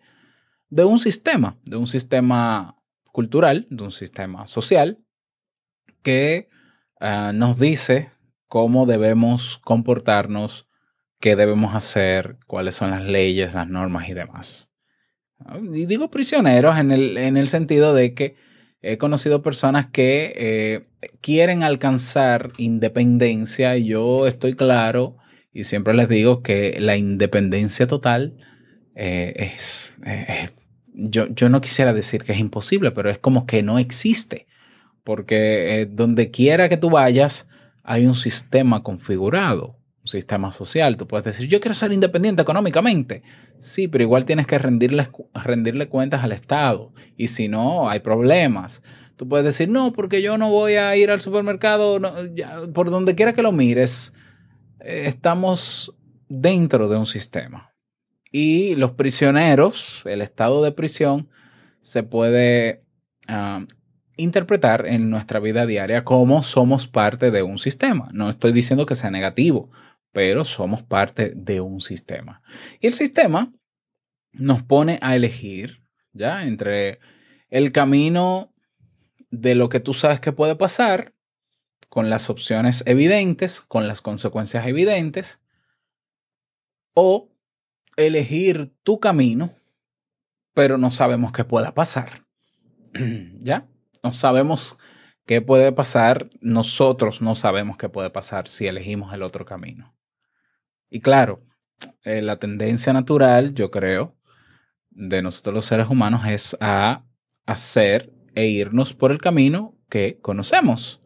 de 0.70 0.84
un 0.84 1.00
sistema, 1.00 1.58
de 1.64 1.76
un 1.76 1.88
sistema 1.88 2.76
cultural, 3.10 3.66
de 3.68 3.82
un 3.82 3.90
sistema 3.90 4.46
social 4.46 5.00
que 6.04 6.48
uh, 7.00 7.32
nos 7.32 7.58
dice 7.58 8.12
cómo 8.46 8.86
debemos 8.86 9.58
comportarnos, 9.64 10.68
qué 11.18 11.34
debemos 11.34 11.74
hacer, 11.74 12.38
cuáles 12.46 12.76
son 12.76 12.92
las 12.92 13.02
leyes, 13.02 13.52
las 13.52 13.68
normas 13.68 14.08
y 14.08 14.14
demás. 14.14 14.70
Y 15.72 15.86
digo 15.86 16.08
prisioneros 16.08 16.78
en 16.78 16.92
el, 16.92 17.18
en 17.18 17.36
el 17.36 17.48
sentido 17.48 17.94
de 17.94 18.14
que 18.14 18.36
he 18.86 18.98
conocido 18.98 19.42
personas 19.42 19.86
que 19.86 20.32
eh, 20.36 21.10
quieren 21.20 21.62
alcanzar 21.62 22.52
independencia 22.56 23.76
y 23.76 23.86
yo 23.86 24.26
estoy 24.26 24.54
claro 24.54 25.16
y 25.52 25.64
siempre 25.64 25.92
les 25.94 26.08
digo 26.08 26.42
que 26.42 26.76
la 26.78 26.96
independencia 26.96 27.86
total 27.86 28.36
eh, 28.94 29.52
es... 29.54 29.98
Eh, 30.06 30.50
yo, 30.98 31.26
yo, 31.28 31.48
no 31.48 31.60
quisiera 31.60 31.92
decir 31.92 32.22
que 32.22 32.32
es 32.32 32.38
imposible, 32.38 32.90
pero 32.90 33.10
es 33.10 33.18
como 33.18 33.44
que 33.44 33.62
no 33.62 33.78
existe. 33.78 34.46
Porque 35.04 35.86
donde 35.90 36.30
quiera 36.30 36.70
que 36.70 36.78
tú 36.78 36.88
vayas, 36.88 37.46
hay 37.84 38.06
un 38.06 38.14
sistema 38.14 38.82
configurado, 38.82 39.75
un 40.06 40.08
sistema 40.08 40.52
social. 40.52 40.96
Tú 40.96 41.08
puedes 41.08 41.24
decir, 41.24 41.48
yo 41.48 41.60
quiero 41.60 41.74
ser 41.74 41.92
independiente 41.92 42.42
económicamente. 42.42 43.22
Sí, 43.58 43.88
pero 43.88 44.04
igual 44.04 44.24
tienes 44.24 44.46
que 44.46 44.56
rendirle, 44.56 45.08
rendirle 45.34 45.88
cuentas 45.88 46.22
al 46.22 46.30
Estado. 46.30 46.92
Y 47.16 47.26
si 47.26 47.48
no, 47.48 47.90
hay 47.90 47.98
problemas. 47.98 48.82
Tú 49.16 49.28
puedes 49.28 49.44
decir, 49.44 49.68
no, 49.68 49.92
porque 49.92 50.22
yo 50.22 50.38
no 50.38 50.50
voy 50.50 50.74
a 50.74 50.96
ir 50.96 51.10
al 51.10 51.20
supermercado, 51.20 51.98
por 52.72 52.90
donde 52.90 53.16
quiera 53.16 53.32
que 53.32 53.42
lo 53.42 53.50
mires 53.50 54.12
estamos 54.78 55.92
dentro 56.28 56.88
de 56.88 56.96
un 56.96 57.06
sistema. 57.06 57.74
Y 58.30 58.76
los 58.76 58.92
prisioneros, 58.92 60.02
el 60.04 60.22
estado 60.22 60.62
de 60.62 60.70
prisión, 60.70 61.28
se 61.80 62.02
puede 62.02 62.84
uh, 63.28 63.64
interpretar 64.16 64.86
en 64.86 65.10
nuestra 65.10 65.40
vida 65.40 65.66
diaria 65.66 66.04
como 66.04 66.42
somos 66.42 66.86
parte 66.86 67.30
de 67.30 67.42
un 67.42 67.58
sistema. 67.58 68.08
No 68.12 68.28
estoy 68.30 68.52
diciendo 68.52 68.86
que 68.86 68.94
sea 68.94 69.10
negativo, 69.10 69.70
pero 70.12 70.44
somos 70.44 70.82
parte 70.82 71.32
de 71.34 71.60
un 71.60 71.80
sistema. 71.80 72.42
Y 72.80 72.86
el 72.86 72.92
sistema 72.92 73.52
nos 74.32 74.62
pone 74.62 74.98
a 75.02 75.16
elegir, 75.16 75.82
¿ya? 76.12 76.44
Entre 76.44 77.00
el 77.48 77.72
camino 77.72 78.52
de 79.30 79.54
lo 79.54 79.68
que 79.68 79.80
tú 79.80 79.94
sabes 79.94 80.20
que 80.20 80.32
puede 80.32 80.56
pasar 80.56 81.14
con 81.88 82.10
las 82.10 82.30
opciones 82.30 82.82
evidentes, 82.86 83.60
con 83.60 83.88
las 83.88 84.00
consecuencias 84.00 84.66
evidentes, 84.66 85.40
o 86.94 87.30
elegir 87.96 88.74
tu 88.82 89.00
camino, 89.00 89.54
pero 90.54 90.78
no 90.78 90.90
sabemos 90.90 91.32
qué 91.32 91.44
pueda 91.44 91.74
pasar. 91.74 92.26
¿Ya? 93.42 93.66
No 94.02 94.12
sabemos 94.12 94.78
qué 95.26 95.42
puede 95.42 95.72
pasar, 95.72 96.30
nosotros 96.40 97.20
no 97.20 97.34
sabemos 97.34 97.76
qué 97.76 97.88
puede 97.88 98.10
pasar 98.10 98.48
si 98.48 98.66
elegimos 98.66 99.12
el 99.12 99.22
otro 99.22 99.44
camino. 99.44 99.95
Y 100.88 101.00
claro, 101.00 101.42
eh, 102.02 102.22
la 102.22 102.38
tendencia 102.38 102.92
natural, 102.92 103.54
yo 103.54 103.70
creo, 103.70 104.16
de 104.90 105.22
nosotros 105.22 105.54
los 105.54 105.66
seres 105.66 105.88
humanos 105.88 106.26
es 106.26 106.56
a 106.60 107.04
hacer 107.44 108.12
e 108.34 108.46
irnos 108.46 108.94
por 108.94 109.12
el 109.12 109.20
camino 109.20 109.76
que 109.88 110.18
conocemos 110.20 111.02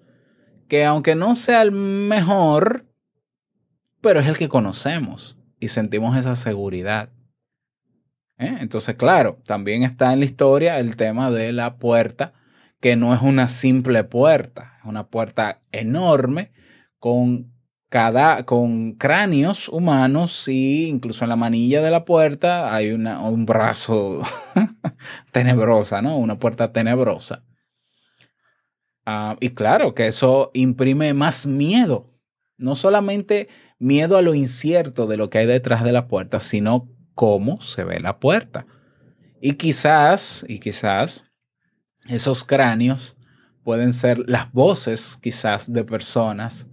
que 0.70 0.84
aunque 0.84 1.16
no 1.16 1.34
sea 1.34 1.62
el 1.62 1.72
mejor, 1.72 2.86
pero 4.00 4.20
es 4.20 4.26
el 4.28 4.38
que 4.38 4.48
conocemos 4.48 5.36
y 5.58 5.68
sentimos 5.68 6.16
esa 6.16 6.36
seguridad. 6.36 7.10
¿Eh? 8.38 8.56
Entonces, 8.60 8.94
claro, 8.94 9.42
también 9.44 9.82
está 9.82 10.12
en 10.12 10.20
la 10.20 10.24
historia 10.24 10.78
el 10.78 10.94
tema 10.96 11.30
de 11.32 11.52
la 11.52 11.76
puerta, 11.76 12.32
que 12.80 12.94
no 12.94 13.12
es 13.12 13.20
una 13.20 13.48
simple 13.48 14.04
puerta, 14.04 14.78
es 14.78 14.84
una 14.86 15.08
puerta 15.08 15.60
enorme 15.72 16.52
con 16.98 17.52
cada, 17.90 18.46
con 18.46 18.92
cráneos 18.92 19.68
humanos 19.68 20.46
y 20.46 20.86
incluso 20.86 21.24
en 21.24 21.28
la 21.28 21.36
manilla 21.36 21.82
de 21.82 21.90
la 21.90 22.04
puerta 22.04 22.72
hay 22.72 22.92
una, 22.92 23.20
un 23.20 23.44
brazo 23.44 24.22
tenebrosa, 25.32 26.00
¿no? 26.00 26.16
Una 26.16 26.38
puerta 26.38 26.72
tenebrosa. 26.72 27.44
Uh, 29.04 29.34
y 29.40 29.50
claro 29.50 29.92
que 29.92 30.06
eso 30.06 30.52
imprime 30.54 31.14
más 31.14 31.46
miedo, 31.46 32.14
no 32.58 32.76
solamente 32.76 33.48
miedo 33.80 34.16
a 34.16 34.22
lo 34.22 34.34
incierto 34.34 35.08
de 35.08 35.16
lo 35.16 35.28
que 35.28 35.38
hay 35.38 35.46
detrás 35.46 35.82
de 35.82 35.90
la 35.90 36.06
puerta, 36.06 36.38
sino 36.38 36.88
cómo 37.14 37.60
se 37.60 37.82
ve 37.82 37.98
la 37.98 38.20
puerta. 38.20 38.66
Y 39.40 39.54
quizás, 39.54 40.44
y 40.48 40.60
quizás 40.60 41.26
esos 42.06 42.44
cráneos 42.44 43.16
pueden 43.64 43.92
ser 43.92 44.22
las 44.28 44.52
voces 44.52 45.18
quizás 45.20 45.72
de 45.72 45.82
personas 45.82 46.69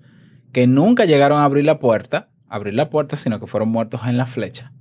que 0.51 0.68
nunca 0.68 1.06
llegaron 1.06 1.39
a 1.39 1.46
abrir 1.46 1.66
la 1.66 1.80
puerta, 1.80 2.30
abrir 2.48 2.74
la 2.74 2.89
puerta, 2.89 3.16
sino 3.16 3.39
que 3.39 3.48
fueron 3.48 3.70
muertos 3.70 4.01
en 4.06 4.18
la 4.18 4.25
flecha. 4.25 4.74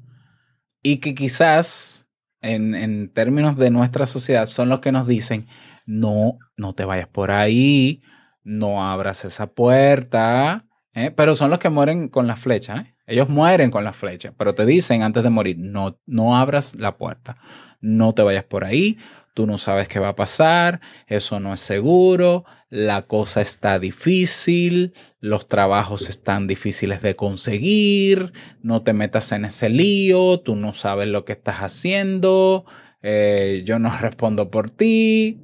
Y 0.82 0.98
que 0.98 1.14
quizás 1.14 2.08
en, 2.40 2.74
en 2.74 3.12
términos 3.12 3.56
de 3.56 3.70
nuestra 3.70 4.06
sociedad 4.06 4.46
son 4.46 4.68
los 4.68 4.80
que 4.80 4.92
nos 4.92 5.06
dicen, 5.06 5.46
no, 5.86 6.38
no 6.56 6.74
te 6.74 6.84
vayas 6.84 7.08
por 7.08 7.30
ahí, 7.30 8.02
no 8.42 8.84
abras 8.88 9.24
esa 9.24 9.48
puerta, 9.48 10.66
¿eh? 10.94 11.10
pero 11.10 11.34
son 11.34 11.50
los 11.50 11.58
que 11.58 11.68
mueren 11.68 12.08
con 12.08 12.26
la 12.26 12.36
flecha. 12.36 12.76
¿eh? 12.76 12.94
Ellos 13.06 13.28
mueren 13.28 13.70
con 13.70 13.84
la 13.84 13.92
flecha, 13.92 14.32
pero 14.36 14.54
te 14.54 14.66
dicen 14.66 15.02
antes 15.02 15.22
de 15.22 15.30
morir, 15.30 15.56
no, 15.58 15.98
no 16.06 16.36
abras 16.36 16.74
la 16.74 16.96
puerta, 16.96 17.36
no 17.80 18.14
te 18.14 18.22
vayas 18.22 18.44
por 18.44 18.64
ahí, 18.64 18.98
tú 19.36 19.46
no 19.46 19.58
sabes 19.58 19.86
qué 19.86 19.98
va 19.98 20.08
a 20.08 20.16
pasar, 20.16 20.80
eso 21.08 21.40
no 21.40 21.52
es 21.52 21.60
seguro, 21.60 22.46
la 22.70 23.02
cosa 23.02 23.42
está 23.42 23.78
difícil, 23.78 24.94
los 25.20 25.46
trabajos 25.46 26.08
están 26.08 26.46
difíciles 26.46 27.02
de 27.02 27.16
conseguir, 27.16 28.32
no 28.62 28.82
te 28.82 28.94
metas 28.94 29.30
en 29.32 29.44
ese 29.44 29.68
lío, 29.68 30.40
tú 30.40 30.56
no 30.56 30.72
sabes 30.72 31.08
lo 31.08 31.26
que 31.26 31.34
estás 31.34 31.58
haciendo, 31.58 32.64
eh, 33.02 33.62
yo 33.66 33.78
no 33.78 33.90
respondo 34.00 34.50
por 34.50 34.70
ti. 34.70 35.38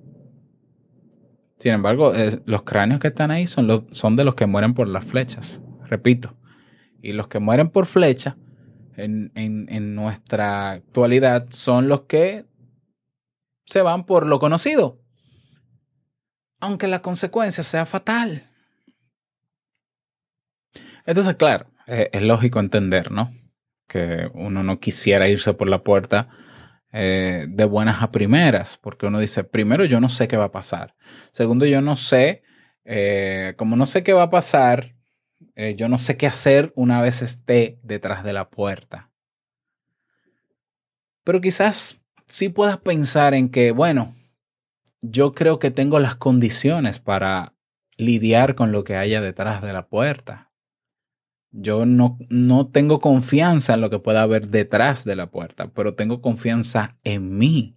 Sin 1.59 1.73
embargo, 1.73 2.15
los 2.47 2.63
cráneos 2.63 2.99
que 2.99 3.09
están 3.09 3.31
ahí 3.31 3.47
son, 3.47 3.67
los, 3.67 3.83
son 3.91 4.17
de 4.17 4.25
los 4.25 4.35
que 4.35 4.47
mueren 4.47 4.73
por 4.73 4.89
las 4.89 5.05
flechas, 5.05 5.63
repito. 5.85 6.35
Y 7.03 7.13
los 7.13 7.29
que 7.29 7.41
mueren 7.41 7.69
por 7.69 7.85
flecha 7.85 8.39
en, 8.97 9.33
en- 9.35 9.67
en 9.69 9.95
nuestra 9.95 10.71
actualidad 10.71 11.47
son 11.51 11.89
los 11.89 12.03
que 12.03 12.47
se 13.73 13.81
van 13.81 14.05
por 14.05 14.27
lo 14.27 14.39
conocido. 14.39 15.01
Aunque 16.61 16.89
la 16.89 17.01
consecuencia 17.01 17.65
sea 17.65 17.87
fatal. 17.87 18.51
Entonces, 21.07 21.37
claro, 21.37 21.71
eh, 21.87 22.11
es 22.13 22.23
lógico 22.23 22.61
entender, 22.61 23.11
¿no? 23.11 23.33
Que 23.89 24.31
uno 24.35 24.63
no 24.63 24.79
quisiera 24.79 25.27
irse 25.27 25.55
por 25.55 25.71
la 25.71 25.83
puerta 25.83 26.29
eh, 26.93 27.47
de 27.49 27.65
buenas 27.65 28.03
a 28.03 28.11
primeras, 28.13 28.77
porque 28.77 29.07
uno 29.07 29.19
dice, 29.19 29.43
primero 29.43 29.87
yo 29.87 30.01
no 30.01 30.11
sé 30.11 30.29
qué 30.29 30.37
va 30.37 30.45
a 30.45 30.53
pasar. 30.53 30.95
Segundo, 31.31 31.65
yo 31.65 31.81
no 31.81 31.97
sé, 31.97 32.43
eh, 32.85 33.55
como 33.57 33.75
no 33.75 33.87
sé 33.87 34.03
qué 34.03 34.13
va 34.13 34.25
a 34.25 34.31
pasar, 34.31 34.97
eh, 35.55 35.75
yo 35.77 35.89
no 35.89 35.97
sé 35.97 36.19
qué 36.19 36.27
hacer 36.27 36.75
una 36.77 37.01
vez 37.01 37.23
esté 37.23 37.81
detrás 37.83 38.23
de 38.23 38.35
la 38.35 38.51
puerta. 38.51 39.11
Pero 41.25 41.41
quizás 41.41 42.02
sí 42.33 42.49
puedas 42.49 42.79
pensar 42.79 43.35
en 43.35 43.51
que, 43.51 43.73
bueno, 43.73 44.15
yo 45.03 45.33
creo 45.33 45.59
que 45.59 45.71
tengo 45.71 45.99
las 45.99 46.17
condiciones 46.17 46.99
para 46.99 47.55
lidiar 47.97 48.55
con 48.55 48.73
lo 48.73 48.85
que 48.85 48.97
haya 48.97 49.21
detrás 49.21 49.63
de 49.63 49.73
la 49.73 49.87
puerta. 49.89 50.51
Yo 51.51 51.85
no, 51.85 52.19
no 52.31 52.69
tengo 52.69 53.01
confianza 53.01 53.75
en 53.75 53.83
lo 53.83 53.91
que 53.91 53.99
pueda 53.99 54.23
haber 54.23 54.49
detrás 54.49 55.05
de 55.05 55.17
la 55.17 55.31
puerta, 55.31 55.71
pero 55.75 55.95
tengo 55.95 56.23
confianza 56.23 56.97
en 57.05 57.37
mí. 57.37 57.77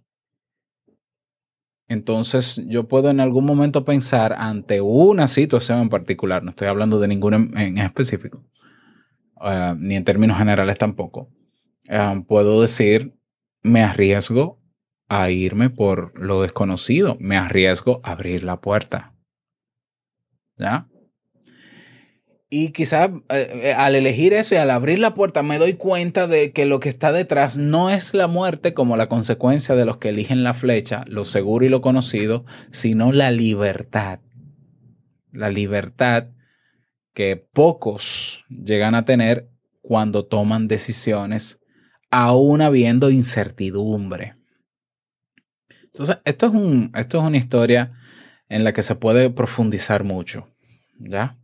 Entonces 1.88 2.62
yo 2.66 2.88
puedo 2.88 3.10
en 3.10 3.20
algún 3.20 3.44
momento 3.44 3.84
pensar 3.84 4.32
ante 4.32 4.80
una 4.80 5.28
situación 5.28 5.82
en 5.82 5.88
particular, 5.90 6.42
no 6.42 6.50
estoy 6.50 6.68
hablando 6.68 6.98
de 6.98 7.08
ninguna 7.08 7.36
en, 7.36 7.78
específico, 7.78 8.42
eh, 9.44 9.74
ni 9.78 9.94
en 9.94 10.04
términos 10.04 10.38
generales 10.38 10.78
tampoco, 10.78 11.28
eh, 11.84 12.24
puedo 12.26 12.60
decir, 12.60 13.16
me 13.66 13.82
arriesgo 13.82 14.60
a 15.08 15.30
irme 15.30 15.70
por 15.70 16.18
lo 16.18 16.42
desconocido, 16.42 17.16
me 17.20 17.36
arriesgo 17.36 18.00
a 18.02 18.12
abrir 18.12 18.42
la 18.44 18.60
puerta. 18.60 19.14
¿Ya? 20.56 20.88
Y 22.48 22.70
quizás 22.70 23.10
eh, 23.28 23.74
al 23.76 23.96
elegir 23.96 24.32
eso 24.32 24.54
y 24.54 24.58
al 24.58 24.70
abrir 24.70 25.00
la 25.00 25.14
puerta 25.14 25.42
me 25.42 25.58
doy 25.58 25.74
cuenta 25.74 26.28
de 26.28 26.52
que 26.52 26.64
lo 26.64 26.78
que 26.78 26.88
está 26.88 27.10
detrás 27.10 27.56
no 27.56 27.90
es 27.90 28.14
la 28.14 28.28
muerte 28.28 28.72
como 28.72 28.96
la 28.96 29.08
consecuencia 29.08 29.74
de 29.74 29.84
los 29.84 29.96
que 29.96 30.10
eligen 30.10 30.44
la 30.44 30.54
flecha, 30.54 31.04
lo 31.08 31.24
seguro 31.24 31.66
y 31.66 31.68
lo 31.68 31.80
conocido, 31.80 32.44
sino 32.70 33.12
la 33.12 33.32
libertad. 33.32 34.20
La 35.32 35.50
libertad 35.50 36.28
que 37.14 37.36
pocos 37.36 38.44
llegan 38.48 38.94
a 38.94 39.04
tener 39.04 39.48
cuando 39.82 40.24
toman 40.24 40.68
decisiones 40.68 41.60
aún 42.18 42.62
habiendo 42.62 43.10
incertidumbre. 43.10 44.36
Entonces, 45.84 46.16
esto 46.24 46.46
es, 46.46 46.54
un, 46.54 46.90
esto 46.94 47.18
es 47.18 47.24
una 47.24 47.36
historia 47.36 47.92
en 48.48 48.64
la 48.64 48.72
que 48.72 48.82
se 48.82 48.94
puede 48.94 49.28
profundizar 49.28 50.02
mucho, 50.02 50.48
¿ya? 50.98 51.36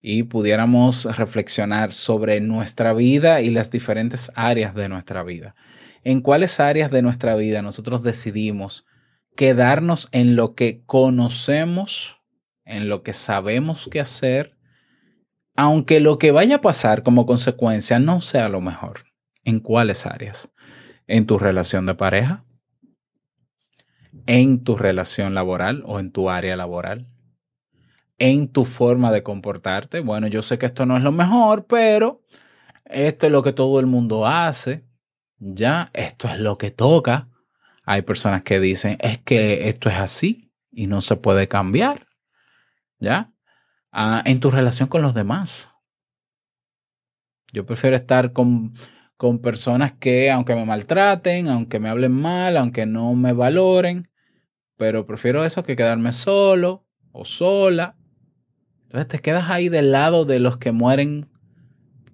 Y 0.00 0.22
pudiéramos 0.22 1.06
reflexionar 1.16 1.92
sobre 1.92 2.40
nuestra 2.40 2.92
vida 2.92 3.40
y 3.40 3.50
las 3.50 3.72
diferentes 3.72 4.30
áreas 4.36 4.76
de 4.76 4.88
nuestra 4.88 5.24
vida. 5.24 5.56
¿En 6.04 6.20
cuáles 6.20 6.60
áreas 6.60 6.92
de 6.92 7.02
nuestra 7.02 7.34
vida 7.34 7.60
nosotros 7.60 8.04
decidimos 8.04 8.86
quedarnos 9.34 10.08
en 10.12 10.36
lo 10.36 10.54
que 10.54 10.84
conocemos, 10.86 12.20
en 12.64 12.88
lo 12.88 13.02
que 13.02 13.12
sabemos 13.12 13.88
qué 13.90 13.98
hacer, 13.98 14.56
aunque 15.56 15.98
lo 15.98 16.20
que 16.20 16.30
vaya 16.30 16.56
a 16.56 16.60
pasar 16.60 17.02
como 17.02 17.26
consecuencia 17.26 17.98
no 17.98 18.20
sea 18.20 18.48
lo 18.48 18.60
mejor? 18.60 19.11
¿En 19.44 19.60
cuáles 19.60 20.06
áreas? 20.06 20.50
¿En 21.06 21.26
tu 21.26 21.38
relación 21.38 21.86
de 21.86 21.94
pareja? 21.94 22.44
¿En 24.26 24.62
tu 24.62 24.76
relación 24.76 25.34
laboral 25.34 25.82
o 25.86 25.98
en 25.98 26.12
tu 26.12 26.30
área 26.30 26.56
laboral? 26.56 27.08
¿En 28.18 28.48
tu 28.48 28.64
forma 28.64 29.10
de 29.10 29.22
comportarte? 29.22 30.00
Bueno, 30.00 30.28
yo 30.28 30.42
sé 30.42 30.58
que 30.58 30.66
esto 30.66 30.86
no 30.86 30.96
es 30.96 31.02
lo 31.02 31.10
mejor, 31.10 31.66
pero 31.66 32.22
esto 32.84 33.26
es 33.26 33.32
lo 33.32 33.42
que 33.42 33.52
todo 33.52 33.80
el 33.80 33.86
mundo 33.86 34.26
hace. 34.26 34.84
Ya, 35.38 35.90
esto 35.92 36.28
es 36.28 36.38
lo 36.38 36.56
que 36.56 36.70
toca. 36.70 37.28
Hay 37.84 38.02
personas 38.02 38.42
que 38.42 38.60
dicen, 38.60 38.96
es 39.00 39.18
que 39.18 39.68
esto 39.68 39.88
es 39.88 39.96
así 39.96 40.52
y 40.70 40.86
no 40.86 41.00
se 41.00 41.16
puede 41.16 41.48
cambiar. 41.48 42.06
¿Ya? 43.00 43.32
Ah, 43.90 44.22
en 44.24 44.38
tu 44.38 44.50
relación 44.50 44.88
con 44.88 45.02
los 45.02 45.14
demás. 45.14 45.74
Yo 47.52 47.66
prefiero 47.66 47.96
estar 47.96 48.32
con, 48.32 48.72
con 49.22 49.38
personas 49.38 49.92
que, 49.92 50.32
aunque 50.32 50.56
me 50.56 50.64
maltraten, 50.64 51.46
aunque 51.46 51.78
me 51.78 51.88
hablen 51.88 52.10
mal, 52.10 52.56
aunque 52.56 52.86
no 52.86 53.14
me 53.14 53.32
valoren, 53.32 54.10
pero 54.76 55.06
prefiero 55.06 55.44
eso 55.44 55.62
que 55.62 55.76
quedarme 55.76 56.10
solo 56.10 56.88
o 57.12 57.24
sola. 57.24 57.94
Entonces 58.82 59.06
te 59.06 59.18
quedas 59.20 59.48
ahí 59.48 59.68
del 59.68 59.92
lado 59.92 60.24
de 60.24 60.40
los 60.40 60.56
que 60.56 60.72
mueren 60.72 61.30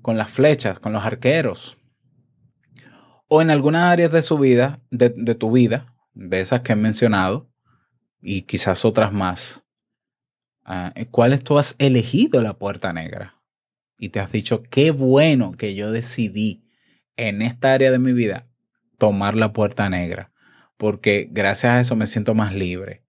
con 0.02 0.18
las 0.18 0.28
flechas, 0.28 0.80
con 0.80 0.92
los 0.92 1.02
arqueros. 1.02 1.78
O 3.26 3.40
en 3.40 3.48
algunas 3.48 3.84
áreas 3.84 4.12
de 4.12 4.20
su 4.20 4.36
vida, 4.36 4.78
de, 4.90 5.08
tu 5.34 5.50
vida, 5.50 5.94
de 6.12 6.40
esas 6.40 6.60
que 6.60 6.74
he 6.74 6.76
mencionado, 6.76 7.48
y 8.20 8.42
quizás 8.42 8.84
otras 8.84 9.14
más, 9.14 9.64
ah, 10.62 10.92
en 10.94 11.06
cuáles 11.06 11.42
tú 11.42 11.56
has 11.56 11.74
elegido 11.78 12.42
la 12.42 12.58
puerta 12.58 12.92
negra. 12.92 13.40
Y 13.98 14.10
te 14.10 14.20
has 14.20 14.30
dicho, 14.30 14.62
qué 14.64 14.90
bueno 14.90 15.52
que 15.52 15.74
yo 15.74 15.90
decidí 15.90 16.67
en 17.18 17.42
esta 17.42 17.74
área 17.74 17.90
de 17.90 17.98
mi 17.98 18.14
vida 18.14 18.46
tomar 18.96 19.35
la 19.35 19.52
puerta 19.52 19.90
negra, 19.90 20.33
porque 20.78 21.28
gracias 21.31 21.72
a 21.72 21.81
eso 21.81 21.96
me 21.96 22.07
siento 22.07 22.35
más 22.35 22.54
libre. 22.54 23.02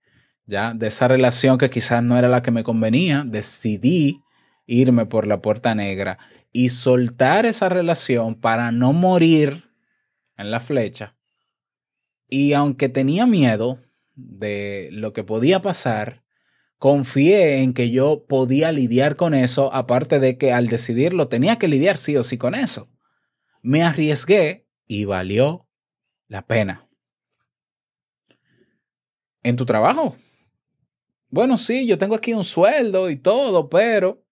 Ya 0.45 0.73
de 0.73 0.87
esa 0.87 1.07
relación 1.07 1.57
que 1.57 1.69
quizás 1.69 2.03
no 2.03 2.17
era 2.17 2.27
la 2.27 2.41
que 2.41 2.51
me 2.51 2.63
convenía, 2.63 3.23
decidí 3.25 4.21
irme 4.65 5.05
por 5.05 5.27
la 5.27 5.41
puerta 5.41 5.73
negra 5.75 6.17
y 6.51 6.69
soltar 6.69 7.45
esa 7.45 7.69
relación 7.69 8.35
para 8.35 8.71
no 8.71 8.91
morir 8.91 9.69
en 10.37 10.51
la 10.51 10.59
flecha. 10.59 11.15
Y 12.27 12.53
aunque 12.53 12.89
tenía 12.89 13.27
miedo 13.27 13.79
de 14.15 14.89
lo 14.91 15.13
que 15.13 15.23
podía 15.23 15.61
pasar, 15.61 16.23
confié 16.79 17.61
en 17.61 17.73
que 17.73 17.91
yo 17.91 18.25
podía 18.27 18.71
lidiar 18.71 19.15
con 19.15 19.35
eso, 19.35 19.71
aparte 19.73 20.19
de 20.19 20.37
que 20.37 20.51
al 20.51 20.67
decidirlo 20.67 21.27
tenía 21.27 21.57
que 21.57 21.67
lidiar 21.67 21.97
sí 21.97 22.17
o 22.17 22.23
sí 22.23 22.37
con 22.37 22.55
eso. 22.55 22.89
Me 23.61 23.83
arriesgué 23.83 24.67
y 24.87 25.05
valió 25.05 25.67
la 26.27 26.45
pena. 26.45 26.87
En 29.43 29.55
tu 29.55 29.65
trabajo. 29.65 30.15
Bueno, 31.29 31.57
sí, 31.57 31.87
yo 31.87 31.97
tengo 31.97 32.15
aquí 32.15 32.33
un 32.33 32.43
sueldo 32.43 33.09
y 33.09 33.15
todo, 33.15 33.69
pero 33.69 34.23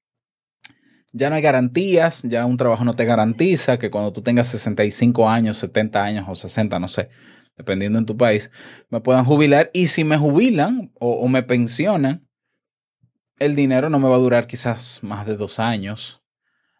ya 1.12 1.30
no 1.30 1.36
hay 1.36 1.42
garantías, 1.42 2.24
ya 2.24 2.46
un 2.46 2.58
trabajo 2.58 2.84
no 2.84 2.94
te 2.94 3.06
garantiza 3.06 3.78
que 3.78 3.92
cuando 3.92 4.12
tú 4.14 4.22
tengas 4.22 4.48
65 4.48 5.30
años, 5.30 5.58
70 5.58 6.04
años 6.04 6.26
o 6.28 6.36
60, 6.36 6.80
no 6.80 6.88
sé, 6.88 7.10
dependiendo 7.56 8.00
en 8.00 8.06
tu 8.06 8.18
país, 8.18 8.52
me 8.90 9.02
puedan 9.02 9.26
jubilar 9.26 9.70
y 9.74 9.88
si 9.88 10.04
me 10.04 10.18
jubilan 10.18 10.92
o, 10.96 11.28
me 11.28 11.44
pensionan, 11.44 12.28
el 13.40 13.56
dinero 13.56 13.90
no 13.90 14.00
me 14.00 14.10
va 14.10 14.16
a 14.16 14.20
durar 14.20 14.48
quizás 14.48 15.00
más 15.04 15.26
de 15.28 15.36
dos 15.36 15.60
años, 15.60 16.24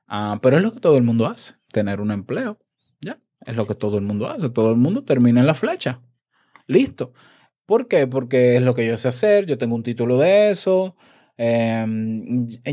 Ah, 0.08 0.40
pero 0.42 0.56
es 0.56 0.64
lo 0.64 0.74
que 0.74 0.80
todo 0.80 0.98
el 0.98 1.04
mundo 1.04 1.28
hace, 1.28 1.56
tener 1.78 2.02
un 2.02 2.12
empleo, 2.12 2.60
ya, 3.00 3.20
es 3.46 3.56
lo 3.56 3.68
que 3.68 3.76
todo 3.76 3.98
el 3.98 4.04
mundo 4.04 4.28
hace, 4.28 4.50
todo 4.50 4.72
el 4.72 4.78
mundo 4.78 5.04
termina 5.04 5.42
en 5.42 5.48
la 5.48 5.54
flecha, 5.54 6.02
listo. 6.66 7.14
¿Por 7.68 7.88
qué? 7.88 8.08
Porque 8.08 8.56
es 8.56 8.64
lo 8.64 8.74
que 8.74 8.88
yo 8.88 8.98
sé 8.98 9.10
hacer, 9.10 9.46
yo 9.46 9.58
tengo 9.58 9.76
un 9.76 9.84
título 9.84 10.18
de 10.18 10.50
eso, 10.50 10.96
eh, 11.38 11.86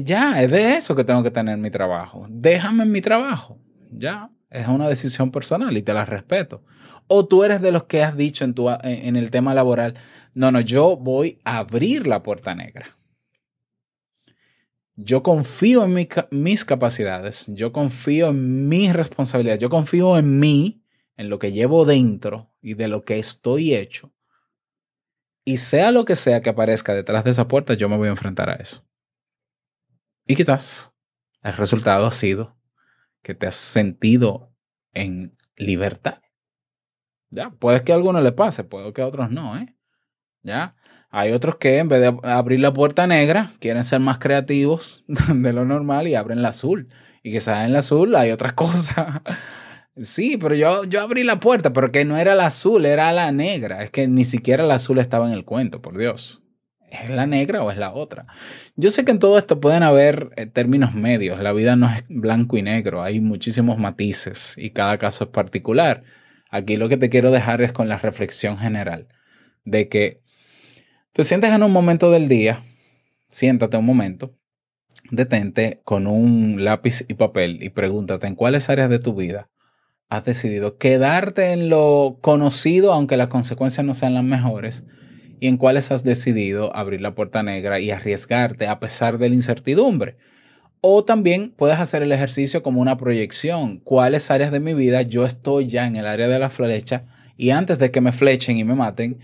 ya, 0.03 0.43
es 0.43 0.51
de 0.51 0.77
eso 0.77 0.97
que 0.97 1.05
tengo 1.05 1.23
que 1.23 1.31
tener 1.31 1.59
mi 1.59 1.71
trabajo. 1.71 2.27
Déjame 2.31 2.85
en 2.85 2.93
mi 2.93 3.03
trabajo, 3.03 3.59
ya, 3.91 4.31
es 4.49 4.67
una 4.69 4.89
decisión 4.89 5.31
personal 5.31 5.77
y 5.77 5.83
te 5.83 5.93
la 5.93 6.07
respeto. 6.07 6.65
O 7.07 7.27
tú 7.27 7.45
eres 7.45 7.61
de 7.61 7.73
los 7.73 7.85
que 7.85 8.03
has 8.03 8.17
dicho 8.17 8.45
en, 8.45 8.55
tu, 8.55 8.71
en 8.71 9.17
el 9.17 9.31
tema 9.31 9.53
laboral, 9.53 9.95
no, 10.33 10.51
no, 10.51 10.61
yo 10.61 10.97
voy 10.97 11.39
a 11.45 11.59
abrir 11.59 12.07
la 12.07 12.23
puerta 12.23 12.55
negra. 12.55 12.97
Yo 14.97 15.23
confío 15.23 15.85
en 15.85 15.95
mi, 15.95 16.09
mis 16.31 16.65
capacidades, 16.65 17.47
yo 17.49 17.73
confío 17.73 18.29
en 18.29 18.69
mis 18.69 18.93
responsabilidades, 18.93 19.61
yo 19.61 19.69
confío 19.69 20.17
en 20.17 20.39
mí, 20.39 20.85
en 21.17 21.29
lo 21.29 21.39
que 21.39 21.53
llevo 21.53 21.85
dentro 21.85 22.53
y 22.61 22.75
de 22.75 22.89
lo 22.89 23.05
que 23.05 23.19
estoy 23.19 23.75
hecho. 23.75 24.13
Y 25.45 25.59
sea 25.59 25.91
lo 25.91 26.05
que 26.05 26.17
sea 26.17 26.41
que 26.41 26.51
aparezca 26.51 26.95
detrás 26.95 27.25
de 27.25 27.33
esa 27.33 27.49
puerta, 27.49 27.75
yo 27.75 27.89
me 27.89 27.97
voy 27.97 28.09
a 28.09 28.13
enfrentar 28.13 28.49
a 28.51 28.55
eso. 28.55 28.85
Y 30.27 30.37
quizás 30.37 30.95
el 31.43 31.55
resultado 31.55 32.07
ha 32.07 32.11
sido 32.11 32.57
que 33.23 33.35
te 33.35 33.47
has 33.47 33.57
sentido 33.57 34.55
en 34.93 35.37
libertad. 35.57 36.23
Ya, 37.31 37.51
puede 37.51 37.83
que 37.83 37.93
a 37.93 37.97
algunos 37.97 38.23
le 38.23 38.33
pase, 38.33 38.65
puede 38.65 38.93
que 38.93 39.03
a 39.03 39.07
otros 39.07 39.31
no, 39.31 39.59
¿eh? 39.59 39.77
Ya, 40.43 40.77
hay 41.17 41.31
otros 41.31 41.59
que 41.59 41.79
en 41.79 41.89
vez 41.89 42.01
de 42.01 42.13
abrir 42.25 42.59
la 42.59 42.73
puerta 42.73 43.07
negra, 43.07 43.53
quieren 43.61 43.85
ser 43.85 44.01
más 44.01 44.19
creativos 44.19 45.05
de 45.07 45.53
lo 45.53 45.65
normal 45.65 46.09
y 46.09 46.17
abren 46.17 46.43
la 46.43 46.49
azul. 46.49 46.89
Y 47.23 47.31
quizás 47.31 47.65
en 47.65 47.73
la 47.73 47.79
azul 47.79 48.17
hay 48.17 48.33
otras 48.33 48.53
cosas. 48.55 49.23
Sí, 49.97 50.37
pero 50.37 50.57
yo, 50.57 50.83
yo 50.83 51.01
abrí 51.01 51.23
la 51.23 51.39
puerta, 51.39 51.73
pero 51.73 51.93
que 51.93 52.05
no 52.05 52.17
era 52.17 52.35
la 52.35 52.47
azul, 52.47 52.85
era 52.85 53.13
la 53.13 53.31
negra. 53.31 53.85
Es 53.85 53.91
que 53.91 54.09
ni 54.09 54.25
siquiera 54.25 54.65
la 54.65 54.75
azul 54.75 54.99
estaba 54.99 55.29
en 55.29 55.35
el 55.35 55.45
cuento, 55.45 55.81
por 55.81 55.97
Dios. 55.97 56.43
¿Es 56.91 57.09
la 57.11 57.29
negra 57.29 57.63
o 57.63 57.71
es 57.71 57.79
la 57.79 57.95
otra? 57.95 58.27
Yo 58.75 58.91
sé 58.91 59.05
que 59.05 59.13
en 59.13 59.21
todo 59.21 59.39
esto 59.39 59.61
pueden 59.61 59.85
haber 59.85 60.31
eh, 60.35 60.47
términos 60.47 60.95
medios. 60.95 61.39
La 61.39 61.53
vida 61.53 61.77
no 61.77 61.95
es 61.95 62.05
blanco 62.09 62.57
y 62.57 62.63
negro, 62.63 63.05
hay 63.05 63.21
muchísimos 63.21 63.79
matices 63.79 64.57
y 64.59 64.71
cada 64.71 64.99
caso 64.99 65.25
es 65.25 65.31
particular. 65.31 66.03
Aquí 66.51 66.77
lo 66.77 66.89
que 66.89 66.97
te 66.97 67.09
quiero 67.09 67.31
dejar 67.31 67.63
es 67.63 67.73
con 67.73 67.89
la 67.89 67.99
reflexión 67.99 68.59
general 68.59 69.07
de 69.65 69.89
que 69.89 70.24
te 71.15 71.23
sientes 71.23 71.53
en 71.53 71.63
un 71.63 71.71
momento 71.71 72.11
del 72.11 72.27
día, 72.27 72.65
siéntate 73.29 73.77
un 73.77 73.87
momento, 73.87 74.35
detente 75.13 75.81
con 75.85 76.09
un 76.09 76.65
lápiz 76.65 77.05
y 77.07 77.15
papel 77.15 77.63
y 77.63 77.71
pregúntate 77.71 78.27
en 78.27 78.35
cuáles 78.35 78.69
áreas 78.69 78.91
de 78.91 78.99
tu 78.99 79.15
vida 79.15 79.49
has 80.09 80.25
decidido 80.25 80.77
quedarte 80.77 81.53
en 81.53 81.69
lo 81.69 82.19
conocido, 82.21 82.93
aunque 82.93 83.17
las 83.17 83.29
consecuencias 83.29 83.87
no 83.87 83.95
sean 83.95 84.15
las 84.15 84.25
mejores, 84.25 84.85
y 85.39 85.47
en 85.47 85.57
cuáles 85.57 85.93
has 85.93 86.03
decidido 86.03 86.75
abrir 86.75 87.01
la 87.01 87.15
puerta 87.15 87.45
negra 87.45 87.79
y 87.79 87.93
arriesgarte 87.93 88.67
a 88.67 88.81
pesar 88.81 89.19
de 89.19 89.29
la 89.29 89.37
incertidumbre. 89.37 90.17
O 90.81 91.05
también 91.05 91.55
puedes 91.57 91.79
hacer 91.79 92.03
el 92.03 92.11
ejercicio 92.11 92.63
como 92.63 92.81
una 92.81 92.97
proyección. 92.97 93.79
¿Cuáles 93.79 94.33
áreas 94.33 94.51
de 94.51 94.61
mi 94.61 94.75
vida 94.75 95.03
yo 95.03 95.25
estoy 95.25 95.67
ya 95.67 95.87
en 95.87 95.95
el 95.95 96.07
área 96.07 96.29
de 96.29 96.39
la 96.41 96.51
flecha 96.51 97.05
y 97.37 97.51
antes 97.51 97.79
de 97.79 97.91
que 97.91 98.01
me 98.01 98.13
flechen 98.13 98.59
y 98.59 98.65
me 98.65 98.75
maten, 98.75 99.19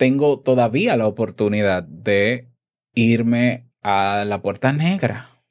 tengo 0.00 0.40
todavía 0.40 0.96
la 0.96 1.06
oportunidad 1.06 1.82
de 1.82 2.48
irme 2.94 3.70
a 3.82 4.24
la 4.26 4.40
puerta 4.40 4.72
negra? 4.72 5.42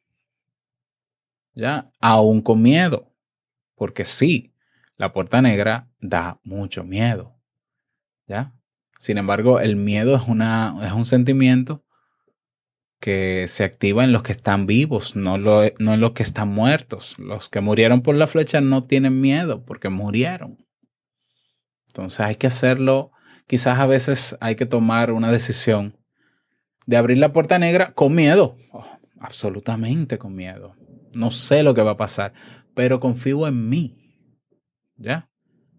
¿Ya? 1.53 1.91
Aún 1.99 2.41
con 2.41 2.59
miedo. 2.59 3.13
Porque 3.75 4.05
sí, 4.05 4.55
la 4.97 5.13
puerta 5.13 5.43
negra 5.43 5.87
da 5.99 6.39
mucho 6.43 6.83
miedo. 6.83 7.39
¿Ya? 8.25 8.55
Sin 8.97 9.19
embargo, 9.19 9.59
el 9.59 9.75
miedo 9.75 10.15
es, 10.15 10.27
una, 10.27 10.79
es 10.81 10.93
un 10.93 11.05
sentimiento 11.05 11.85
que 12.99 13.45
se 13.47 13.63
activa 13.63 14.03
en 14.03 14.11
los 14.11 14.23
que 14.23 14.31
están 14.31 14.65
vivos, 14.65 15.15
no, 15.15 15.37
lo, 15.37 15.61
no 15.77 15.93
en 15.93 16.01
los 16.01 16.13
que 16.13 16.23
están 16.23 16.47
muertos. 16.47 17.19
Los 17.19 17.49
que 17.49 17.61
murieron 17.61 18.01
por 18.01 18.15
la 18.15 18.25
flecha 18.25 18.61
no 18.61 18.85
tienen 18.85 19.21
miedo 19.21 19.63
porque 19.63 19.89
murieron. 19.89 20.57
Entonces 21.85 22.21
hay 22.21 22.33
que 22.33 22.47
hacerlo, 22.47 23.11
quizás 23.49 23.79
a 23.79 23.87
veces 23.87 24.37
hay 24.41 24.55
que 24.55 24.67
tomar 24.67 25.11
una 25.11 25.31
decisión 25.31 25.97
de 26.85 26.97
abrir 26.97 27.17
la 27.17 27.33
puerta 27.33 27.57
negra 27.57 27.93
con 27.93 28.13
miedo, 28.13 28.55
oh, 28.71 28.85
absolutamente 29.19 30.19
con 30.19 30.35
miedo. 30.35 30.75
No 31.13 31.31
sé 31.31 31.63
lo 31.63 31.73
que 31.73 31.81
va 31.81 31.91
a 31.91 31.97
pasar, 31.97 32.33
pero 32.75 32.99
confío 32.99 33.47
en 33.47 33.67
mí. 33.67 33.95
¿Ya? 34.97 35.29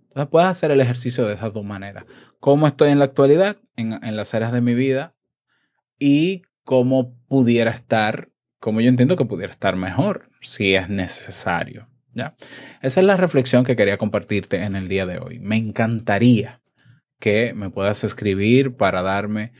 Entonces 0.09 0.29
puedes 0.31 0.49
hacer 0.49 0.73
el 0.73 0.81
ejercicio 0.81 1.25
de 1.29 1.35
esas 1.35 1.53
dos 1.53 1.65
maneras. 1.65 2.07
¿Cómo 2.41 2.67
estoy 2.67 2.91
en 2.91 2.99
la 2.99 3.05
actualidad, 3.05 3.59
en, 3.77 4.17
las 4.17 4.35
áreas 4.35 4.51
de 4.51 4.63
mi 4.63 4.75
vida? 4.75 5.15
Y 5.97 6.43
cómo 6.65 7.15
pudiera 7.29 7.71
estar, 7.71 8.31
como 8.59 8.81
yo 8.81 8.89
entiendo 8.89 9.17
que 9.17 9.27
pudiera 9.27 9.53
estar 9.53 9.77
mejor, 9.77 10.29
si 10.41 10.75
es 10.75 10.89
necesario. 10.89 11.89
¿ya? 12.15 12.35
Esa 12.83 12.99
es 12.99 13.07
la 13.07 13.17
reflexión 13.17 13.63
que 13.63 13.77
quería 13.77 13.97
compartirte 13.97 14.65
en 14.65 14.75
el 14.75 14.89
día 14.89 15.07
de 15.07 15.19
hoy. 15.19 15.39
Me 15.39 15.57
encantaría 15.57 16.61
que 17.21 17.55
me 17.55 17.71
puedas 17.71 18.03
escribir 18.03 18.77
para 18.77 19.03
darme 19.03 19.53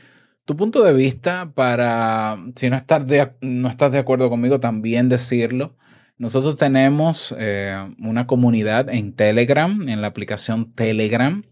tu 0.43 0.57
punto 0.57 0.83
de 0.83 0.91
vista, 0.93 1.53
para, 1.53 2.37
si 2.55 2.69
no 2.69 2.75
estás 2.75 3.07
de, 3.07 3.31
no 3.41 3.69
estás 3.69 3.91
de 3.91 3.99
acuerdo 3.99 4.29
conmigo, 4.29 4.59
también 4.59 5.07
decirlo. 5.07 5.77
Nosotros 6.17 6.57
tenemos 6.57 7.33
eh, 7.37 7.77
una 7.99 8.27
comunidad 8.27 8.89
en 8.89 9.13
Telegram, 9.15 9.81
en 9.87 10.01
la 10.01 10.07
aplicación 10.07 10.73
Telegram, 10.73 11.43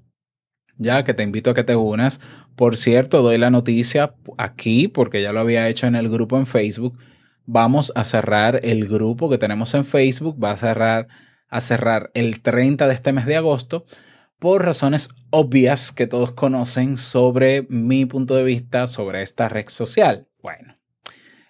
ya 0.78 1.04
que 1.04 1.13
te 1.13 1.24
invito 1.24 1.52
a 1.52 1.54
que 1.54 1.63
te 1.63 1.76
unas. 1.76 2.19
Por 2.56 2.76
cierto, 2.76 3.22
doy 3.22 3.38
la 3.38 3.52
noticia 3.52 4.15
aquí 4.38 4.88
porque 4.88 5.22
ya 5.22 5.32
lo 5.32 5.39
había 5.39 5.67
hecho 5.69 5.88
en 5.88 5.95
el 5.95 6.10
grupo 6.10 6.38
en 6.38 6.45
Facebook. 6.45 6.98
Vamos 7.45 7.91
a 7.95 8.04
cerrar 8.04 8.60
el 8.63 8.88
grupo 8.88 9.30
que 9.30 9.38
tenemos 9.38 9.74
en 9.76 9.86
Facebook, 9.86 10.43
va 10.43 10.52
a 10.52 10.58
cerrar 10.58 11.08
a 11.50 11.62
cerrar 11.62 12.12
el 12.13 12.41
30 12.41 12.88
de 12.88 12.93
este 12.93 13.12
mes 13.12 13.26
de 13.26 13.36
agosto 13.36 13.86
por 14.39 14.65
razones 14.65 15.10
obvias 15.30 15.91
que 15.91 16.08
todos 16.08 16.32
conocen 16.32 16.97
sobre 16.97 17.67
mi 17.69 18.06
punto 18.06 18.36
de 18.36 18.43
vista 18.43 18.88
sobre 18.88 19.21
esta 19.21 19.49
red 19.49 19.67
social. 19.67 20.28
Bueno, 20.41 20.78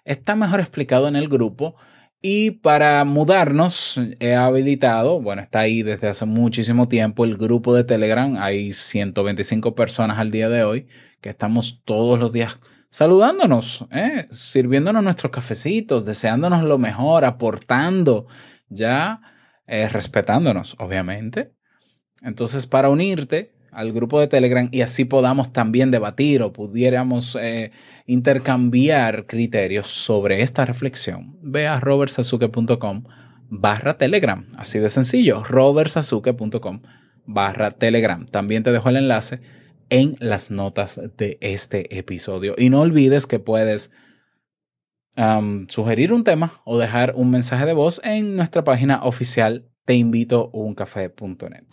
está 0.04 0.34
mejor 0.34 0.60
explicado 0.60 1.08
en 1.08 1.16
el 1.16 1.28
grupo 1.28 1.76
y 2.20 2.50
para 2.50 3.02
mudarnos, 3.04 3.98
he 4.18 4.34
habilitado, 4.34 5.22
bueno, 5.22 5.40
está 5.40 5.60
ahí 5.60 5.82
desde 5.82 6.08
hace 6.08 6.26
muchísimo 6.26 6.88
tiempo 6.88 7.24
el 7.24 7.38
grupo 7.38 7.74
de 7.74 7.84
Telegram. 7.84 8.36
Hay 8.36 8.74
125 8.74 9.74
personas 9.74 10.18
al 10.18 10.30
día 10.30 10.48
de 10.50 10.64
hoy 10.64 10.86
que 11.22 11.30
estamos 11.30 11.80
todos 11.84 12.18
los 12.18 12.32
días 12.32 12.58
saludándonos, 12.90 13.86
¿eh? 13.92 14.26
sirviéndonos 14.32 15.02
nuestros 15.02 15.30
cafecitos, 15.30 16.04
deseándonos 16.04 16.64
lo 16.64 16.76
mejor, 16.76 17.24
aportando, 17.24 18.26
ya 18.68 19.20
eh, 19.66 19.88
respetándonos, 19.88 20.76
obviamente. 20.78 21.54
Entonces, 22.22 22.66
para 22.66 22.88
unirte, 22.90 23.52
al 23.72 23.92
grupo 23.92 24.20
de 24.20 24.26
Telegram 24.26 24.68
y 24.72 24.80
así 24.80 25.04
podamos 25.04 25.52
también 25.52 25.90
debatir 25.90 26.42
o 26.42 26.52
pudiéramos 26.52 27.36
eh, 27.40 27.70
intercambiar 28.06 29.26
criterios 29.26 29.86
sobre 29.86 30.42
esta 30.42 30.64
reflexión, 30.64 31.36
ve 31.42 31.66
a 31.66 31.78
robertsazuke.com 31.80 33.04
barra 33.48 33.96
Telegram. 33.96 34.46
Así 34.56 34.78
de 34.78 34.88
sencillo, 34.88 35.44
robertsazuke.com 35.44 36.82
barra 37.26 37.72
Telegram. 37.72 38.26
También 38.26 38.62
te 38.62 38.72
dejo 38.72 38.88
el 38.88 38.96
enlace 38.96 39.40
en 39.88 40.16
las 40.20 40.50
notas 40.50 41.00
de 41.16 41.38
este 41.40 41.98
episodio. 41.98 42.54
Y 42.56 42.70
no 42.70 42.80
olvides 42.80 43.26
que 43.26 43.38
puedes 43.38 43.90
sugerir 45.68 46.14
un 46.14 46.24
tema 46.24 46.62
o 46.64 46.78
dejar 46.78 47.12
un 47.14 47.30
mensaje 47.30 47.66
de 47.66 47.74
voz 47.74 48.00
en 48.04 48.36
nuestra 48.36 48.64
página 48.64 49.02
oficial 49.02 49.68
te 49.90 49.96
invito 49.96 50.50
uncafé.net. 50.52 51.64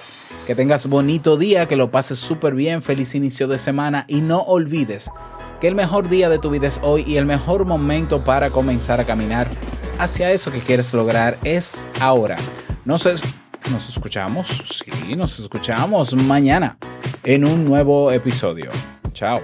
Que 0.47 0.55
tengas 0.55 0.87
bonito 0.87 1.37
día, 1.37 1.67
que 1.67 1.75
lo 1.75 1.91
pases 1.91 2.17
súper 2.17 2.55
bien, 2.55 2.81
feliz 2.81 3.13
inicio 3.13 3.47
de 3.47 3.59
semana 3.59 4.05
y 4.07 4.21
no 4.21 4.39
olvides 4.39 5.11
que 5.61 5.67
el 5.67 5.75
mejor 5.75 6.09
día 6.09 6.27
de 6.27 6.39
tu 6.39 6.49
vida 6.49 6.65
es 6.65 6.79
hoy 6.81 7.03
y 7.05 7.17
el 7.17 7.27
mejor 7.27 7.65
momento 7.65 8.23
para 8.23 8.49
comenzar 8.49 8.99
a 8.99 9.05
caminar 9.05 9.47
hacia 9.99 10.31
eso 10.31 10.51
que 10.51 10.61
quieres 10.61 10.91
lograr 10.95 11.37
es 11.43 11.87
ahora. 12.01 12.37
Nos, 12.85 13.05
es, 13.05 13.21
nos 13.71 13.87
escuchamos, 13.87 14.47
sí, 14.47 15.13
nos 15.15 15.37
escuchamos 15.37 16.15
mañana 16.15 16.79
en 17.23 17.45
un 17.45 17.65
nuevo 17.65 18.11
episodio. 18.11 18.71
Chao. 19.13 19.37